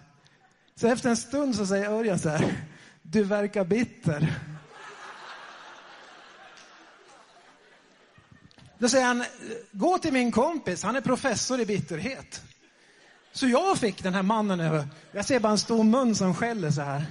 Så 0.74 0.88
efter 0.88 1.10
en 1.10 1.16
stund 1.16 1.56
så 1.56 1.66
säger 1.66 1.90
Örjan 1.90 2.18
så 2.18 2.28
här. 2.28 2.54
Du 3.02 3.22
verkar 3.24 3.64
bitter. 3.64 4.34
Då 8.78 8.88
säger 8.88 9.06
han, 9.06 9.24
gå 9.72 9.98
till 9.98 10.12
min 10.12 10.32
kompis, 10.32 10.82
han 10.82 10.96
är 10.96 11.00
professor 11.00 11.60
i 11.60 11.66
bitterhet. 11.66 12.42
Så 13.32 13.48
jag 13.48 13.78
fick 13.78 14.02
den 14.02 14.14
här 14.14 14.22
mannen 14.22 14.60
över, 14.60 14.88
jag 15.12 15.24
ser 15.24 15.40
bara 15.40 15.52
en 15.52 15.58
stor 15.58 15.84
mun 15.84 16.14
som 16.14 16.34
skäller 16.34 16.70
så 16.70 16.80
här. 16.80 17.06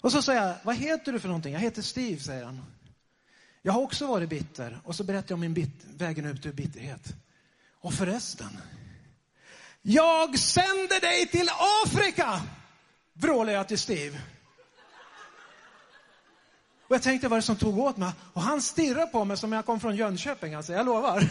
Och 0.00 0.12
så 0.12 0.22
säger 0.22 0.46
jag, 0.46 0.54
vad 0.62 0.76
heter 0.76 1.12
du 1.12 1.20
för 1.20 1.28
någonting? 1.28 1.52
Jag 1.52 1.60
heter 1.60 1.82
Steve, 1.82 2.20
säger 2.20 2.44
han. 2.44 2.64
Jag 3.62 3.72
har 3.72 3.80
också 3.80 4.06
varit 4.06 4.28
bitter. 4.28 4.80
Och 4.84 4.94
så 4.94 5.04
berättar 5.04 5.30
jag 5.30 5.36
om 5.36 5.40
min 5.40 5.54
bit, 5.54 5.84
vägen 5.96 6.24
ut 6.24 6.46
ur 6.46 6.52
bitterhet. 6.52 7.14
Och 7.80 7.94
förresten, 7.94 8.60
jag 9.82 10.38
sänder 10.38 11.00
dig 11.00 11.26
till 11.26 11.48
Afrika! 11.84 12.42
Vrålar 13.12 13.52
jag 13.52 13.68
till 13.68 13.78
Steve. 13.78 14.20
Och 16.94 16.96
jag 16.96 17.02
tänkte 17.02 17.28
vad 17.28 17.38
det 17.38 17.42
som 17.42 17.56
tog 17.56 17.78
åt 17.78 17.96
mig. 17.96 18.12
Och 18.32 18.42
han 18.42 18.62
stirrade 18.62 19.06
på 19.06 19.24
mig 19.24 19.36
som 19.36 19.52
jag 19.52 19.66
kom 19.66 19.80
från 19.80 19.96
Jönköping, 19.96 20.54
alltså, 20.54 20.72
jag 20.72 20.86
lovar. 20.86 21.28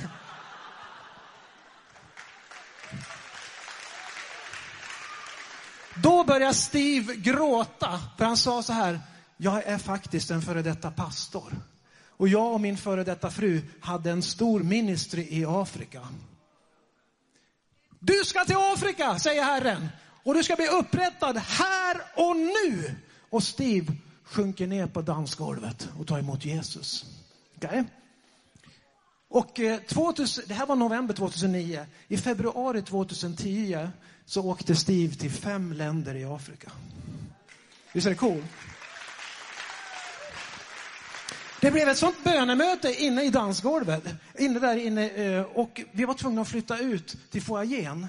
Då 5.96 6.24
började 6.24 6.54
Steve 6.54 7.16
gråta, 7.16 8.00
för 8.18 8.26
han 8.26 8.38
sa 8.38 8.64
så 8.64 8.74
här, 8.74 9.00
jag 9.38 9.64
är 9.64 9.78
faktiskt 9.78 10.32
en 10.32 10.42
före 10.42 10.62
detta 10.62 10.92
pastor. 10.92 11.54
Och 12.10 12.28
jag 12.28 12.54
och 12.54 12.62
min 12.62 12.78
före 12.78 13.04
detta 13.04 13.32
fru 13.32 13.62
hade 13.82 14.12
en 14.12 14.22
stor 14.22 14.60
ministry 14.60 15.28
i 15.30 15.46
Afrika. 15.46 16.08
Du 18.00 18.24
ska 18.26 18.46
till 18.46 18.58
Afrika, 18.58 19.20
säger 19.20 19.44
Herren. 19.44 19.90
Och 20.24 20.34
du 20.34 20.44
ska 20.44 20.56
bli 20.56 20.68
upprättad 20.68 21.38
här 21.38 22.02
och 22.16 22.36
nu. 22.36 22.96
Och 23.30 23.44
Steve 23.44 23.94
sjunker 24.34 24.68
ner 24.68 24.88
på 24.88 25.02
dansgolvet 25.02 25.90
och 26.00 26.08
tar 26.08 26.20
emot 26.20 26.46
Jesus. 26.46 27.06
Okay? 27.56 27.84
Och 29.30 29.60
eh, 29.60 29.80
2000, 29.80 30.44
det 30.48 30.54
här 30.54 30.66
var 30.66 30.76
november 30.76 31.14
2009. 31.14 31.86
I 32.08 32.18
februari 32.18 32.82
2010 32.82 33.88
så 34.26 34.46
åkte 34.46 34.76
Steve 34.76 35.16
till 35.16 35.32
fem 35.32 35.74
länder 35.74 36.16
i 36.16 36.26
Afrika. 36.26 36.72
Visst 37.94 38.08
är 38.08 38.12
det 38.12 38.18
coolt? 38.18 38.46
Det 41.62 41.72
blev 41.72 41.90
ett 41.90 41.98
sånt 41.98 42.24
bönemöte 42.24 43.04
inne 43.04 43.24
i 43.24 43.30
dansgolvet. 43.30 44.04
Inne 44.40 44.60
där 44.60 44.76
inne, 44.76 45.10
eh, 45.10 45.42
och 45.42 45.82
vi 45.92 46.06
var 46.06 46.14
tvungna 46.14 46.42
att 46.42 46.48
flytta 46.48 46.78
ut 46.78 47.18
till 47.32 47.42
foajén. 47.42 48.08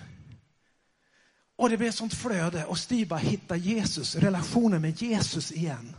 Och 1.57 1.71
det 1.71 1.77
blev 1.77 1.89
ett 1.89 1.95
sånt 1.95 2.15
flöde 2.15 2.65
och 2.65 2.79
Steve 2.79 3.07
bara 3.07 3.19
hittade 3.19 3.61
Jesus, 3.61 4.17
relationen 4.17 4.83
med 4.83 5.03
Jesus 5.03 5.53
igen. 5.53 5.97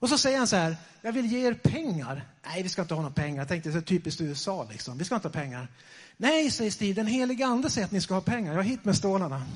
Och 0.00 0.08
så 0.08 0.18
säger 0.18 0.38
han 0.38 0.46
så 0.46 0.56
här, 0.56 0.76
jag 1.02 1.12
vill 1.12 1.26
ge 1.26 1.46
er 1.46 1.54
pengar. 1.54 2.28
Nej, 2.46 2.62
vi 2.62 2.68
ska 2.68 2.82
inte 2.82 2.94
ha 2.94 3.02
några 3.02 3.14
pengar. 3.14 3.38
Jag 3.38 3.48
tänkte, 3.48 3.70
det 3.70 3.78
är 3.78 3.82
typiskt 3.82 4.20
USA 4.20 4.68
liksom. 4.70 4.98
Vi 4.98 5.04
ska 5.04 5.14
inte 5.14 5.28
ha 5.28 5.32
pengar. 5.32 5.68
Nej, 6.16 6.50
säger 6.50 6.70
Stig, 6.70 6.96
den 6.96 7.06
heliga 7.06 7.46
ande 7.46 7.70
säger 7.70 7.84
att 7.84 7.92
ni 7.92 8.00
ska 8.00 8.14
ha 8.14 8.20
pengar. 8.20 8.52
Jag 8.52 8.58
har 8.58 8.64
hit 8.64 8.84
med 8.84 8.96
stålarna. 8.96 9.46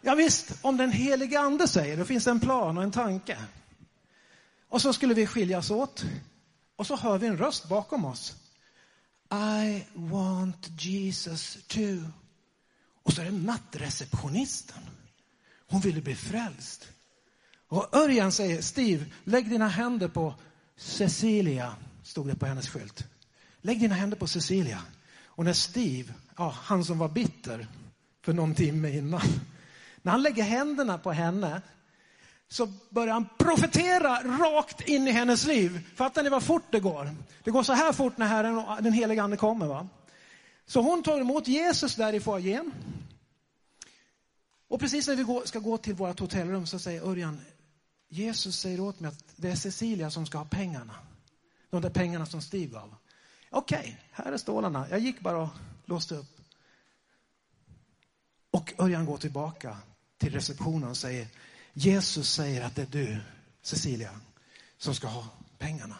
Ja, 0.00 0.14
visst, 0.14 0.52
om 0.62 0.76
den 0.76 0.92
heliga 0.92 1.40
ande 1.40 1.68
säger, 1.68 1.96
då 1.96 2.04
finns 2.04 2.24
det 2.24 2.30
en 2.30 2.40
plan 2.40 2.78
och 2.78 2.84
en 2.84 2.92
tanke. 2.92 3.38
Och 4.68 4.82
så 4.82 4.92
skulle 4.92 5.14
vi 5.14 5.26
skiljas 5.26 5.70
åt. 5.70 6.04
Och 6.76 6.86
så 6.86 6.96
hör 6.96 7.18
vi 7.18 7.26
en 7.26 7.38
röst 7.38 7.68
bakom 7.68 8.04
oss. 8.04 8.34
I 9.32 9.84
want 9.94 10.68
Jesus 10.82 11.58
too. 11.66 12.04
Och 13.02 13.12
så 13.12 13.20
är 13.20 13.24
det 13.24 13.30
nattreceptionisten. 13.30 14.82
Hon 15.68 15.80
ville 15.80 16.00
bli 16.00 16.14
frälst. 16.14 16.88
Och 17.70 17.96
Örjan 17.96 18.32
säger, 18.32 18.62
Steve, 18.62 19.04
lägg 19.24 19.50
dina 19.50 19.68
händer 19.68 20.08
på 20.08 20.34
Cecilia, 20.76 21.76
stod 22.02 22.26
det 22.26 22.34
på 22.34 22.46
hennes 22.46 22.68
skylt. 22.68 23.04
Lägg 23.60 23.80
dina 23.80 23.94
händer 23.94 24.16
på 24.16 24.26
Cecilia. 24.26 24.82
Och 25.24 25.44
när 25.44 25.52
Steve, 25.52 26.14
ja, 26.36 26.54
han 26.56 26.84
som 26.84 26.98
var 26.98 27.08
bitter 27.08 27.66
för 28.22 28.32
någon 28.32 28.54
timme 28.54 28.90
innan, 28.90 29.20
när 30.02 30.12
han 30.12 30.22
lägger 30.22 30.42
händerna 30.42 30.98
på 30.98 31.12
henne 31.12 31.62
så 32.48 32.66
börjar 32.90 33.12
han 33.12 33.28
profetera 33.38 34.22
rakt 34.22 34.88
in 34.88 35.08
i 35.08 35.10
hennes 35.10 35.46
liv. 35.46 35.80
Fattar 35.94 36.22
ni 36.22 36.28
vad 36.28 36.42
fort 36.42 36.66
det 36.70 36.80
går? 36.80 37.10
Det 37.44 37.50
går 37.50 37.62
så 37.62 37.72
här 37.72 37.92
fort 37.92 38.18
när 38.18 38.26
Herren, 38.26 38.58
och 38.58 38.82
den 38.82 38.92
heliga 38.92 39.22
Ande 39.22 39.36
kommer. 39.36 39.66
Va? 39.66 39.88
Så 40.66 40.80
hon 40.80 41.02
tar 41.02 41.20
emot 41.20 41.48
Jesus 41.48 41.94
där 41.94 42.12
i 42.12 42.20
foajén. 42.20 42.72
Och 44.68 44.80
precis 44.80 45.08
när 45.08 45.16
vi 45.16 45.46
ska 45.46 45.58
gå 45.58 45.76
till 45.76 45.94
vårt 45.94 46.20
hotellrum 46.20 46.66
så 46.66 46.78
säger 46.78 47.08
Örjan, 47.08 47.40
Jesus 48.12 48.56
säger 48.56 48.80
åt 48.80 49.00
mig 49.00 49.08
att 49.08 49.24
det 49.36 49.50
är 49.50 49.56
Cecilia 49.56 50.10
som 50.10 50.26
ska 50.26 50.38
ha 50.38 50.44
pengarna. 50.44 50.94
De 51.70 51.82
där 51.82 51.90
pengarna 51.90 52.26
som 52.26 52.42
Steve 52.42 52.72
gav. 52.72 52.94
Okej, 53.50 53.78
okay, 53.78 53.94
här 54.10 54.32
är 54.32 54.36
stålarna. 54.36 54.86
Jag 54.90 54.98
gick 54.98 55.20
bara 55.20 55.38
och 55.38 55.48
låste 55.84 56.14
upp. 56.14 56.40
Och 58.50 58.72
Örjan 58.78 59.06
går 59.06 59.18
tillbaka 59.18 59.76
till 60.18 60.32
receptionen 60.32 60.88
och 60.88 60.96
säger, 60.96 61.28
Jesus 61.72 62.30
säger 62.30 62.64
att 62.64 62.76
det 62.76 62.82
är 62.82 62.86
du, 62.86 63.20
Cecilia, 63.62 64.20
som 64.78 64.94
ska 64.94 65.06
ha 65.06 65.24
pengarna. 65.58 65.96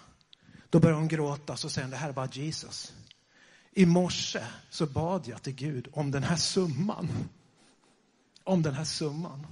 Då 0.71 0.81
börjar 0.81 0.97
hon 0.97 1.09
gråta 1.09 1.53
och 1.53 1.59
säger 1.59 1.89
det 1.89 1.97
här 1.97 2.09
är 2.09 2.13
bara 2.13 2.29
Jesus. 2.33 2.93
I 3.73 3.87
morse 3.87 4.47
så 4.71 4.87
bad 4.87 5.29
jag 5.29 5.43
till 5.43 5.55
Gud 5.55 5.89
om 5.93 6.11
den 6.11 6.23
här 6.23 6.37
summan. 6.37 7.09
Om 8.45 8.63
den 8.63 8.75
här 8.75 8.85
summan. 8.85 9.47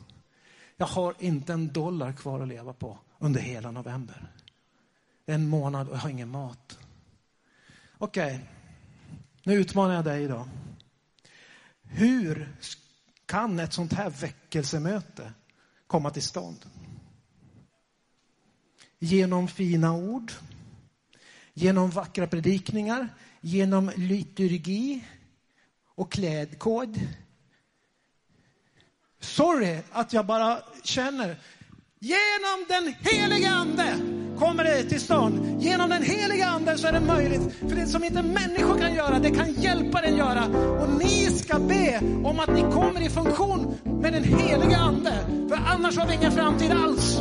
Jag 0.81 0.87
har 0.87 1.15
inte 1.19 1.53
en 1.53 1.73
dollar 1.73 2.13
kvar 2.13 2.41
att 2.41 2.49
leva 2.49 2.73
på 2.73 2.99
under 3.19 3.41
hela 3.41 3.71
november. 3.71 4.33
En 5.27 5.49
månad 5.49 5.89
och 5.89 5.95
jag 5.95 6.01
har 6.01 6.11
ingen 6.11 6.29
mat. 6.29 6.79
Okej, 7.99 8.35
okay. 8.35 8.47
nu 9.43 9.55
utmanar 9.55 9.95
jag 9.95 10.05
dig 10.05 10.23
idag. 10.23 10.49
Hur 11.83 12.57
kan 13.27 13.59
ett 13.59 13.73
sånt 13.73 13.93
här 13.93 14.11
väckelsemöte 14.11 15.33
komma 15.87 16.11
till 16.11 16.23
stånd? 16.23 16.67
Genom 18.99 19.49
fina 19.49 19.93
ord, 19.93 20.33
genom 21.55 21.91
vackra 21.91 22.27
predikningar, 22.27 23.09
genom 23.41 23.91
liturgi 23.97 25.05
och 25.85 26.13
klädkod, 26.13 27.01
Sorry 29.21 29.79
att 29.93 30.13
jag 30.13 30.27
bara 30.27 30.59
känner. 30.83 31.37
Genom 32.01 32.65
den 32.69 32.95
heliga 33.01 33.51
ande 33.51 33.95
kommer 34.39 34.65
det 34.65 34.83
till 34.83 35.01
stånd. 35.01 35.63
Genom 35.63 35.91
den 35.91 36.03
heliga 36.03 36.47
ande 36.47 36.79
så 36.79 36.87
är 36.87 36.93
det 36.93 37.01
möjligt. 37.01 37.41
För 37.69 37.77
det 37.77 37.87
som 37.87 38.05
inte 38.05 38.23
människor 38.23 38.79
kan 38.79 38.95
göra, 38.95 39.19
det 39.19 39.31
kan 39.31 39.53
hjälpa 39.53 40.01
den 40.01 40.17
göra. 40.17 40.45
Och 40.83 40.89
ni 40.99 41.27
ska 41.31 41.59
be 41.59 41.99
om 42.25 42.41
att 42.41 42.55
ni 42.55 42.61
kommer 42.61 43.07
i 43.07 43.11
funktion 43.11 43.79
med 43.85 44.13
den 44.13 44.25
heliga 44.25 44.77
ande. 44.77 45.13
För 45.49 45.57
annars 45.67 45.97
har 45.97 46.07
vi 46.07 46.15
ingen 46.15 46.33
framtid 46.33 46.73
alls. 46.73 47.21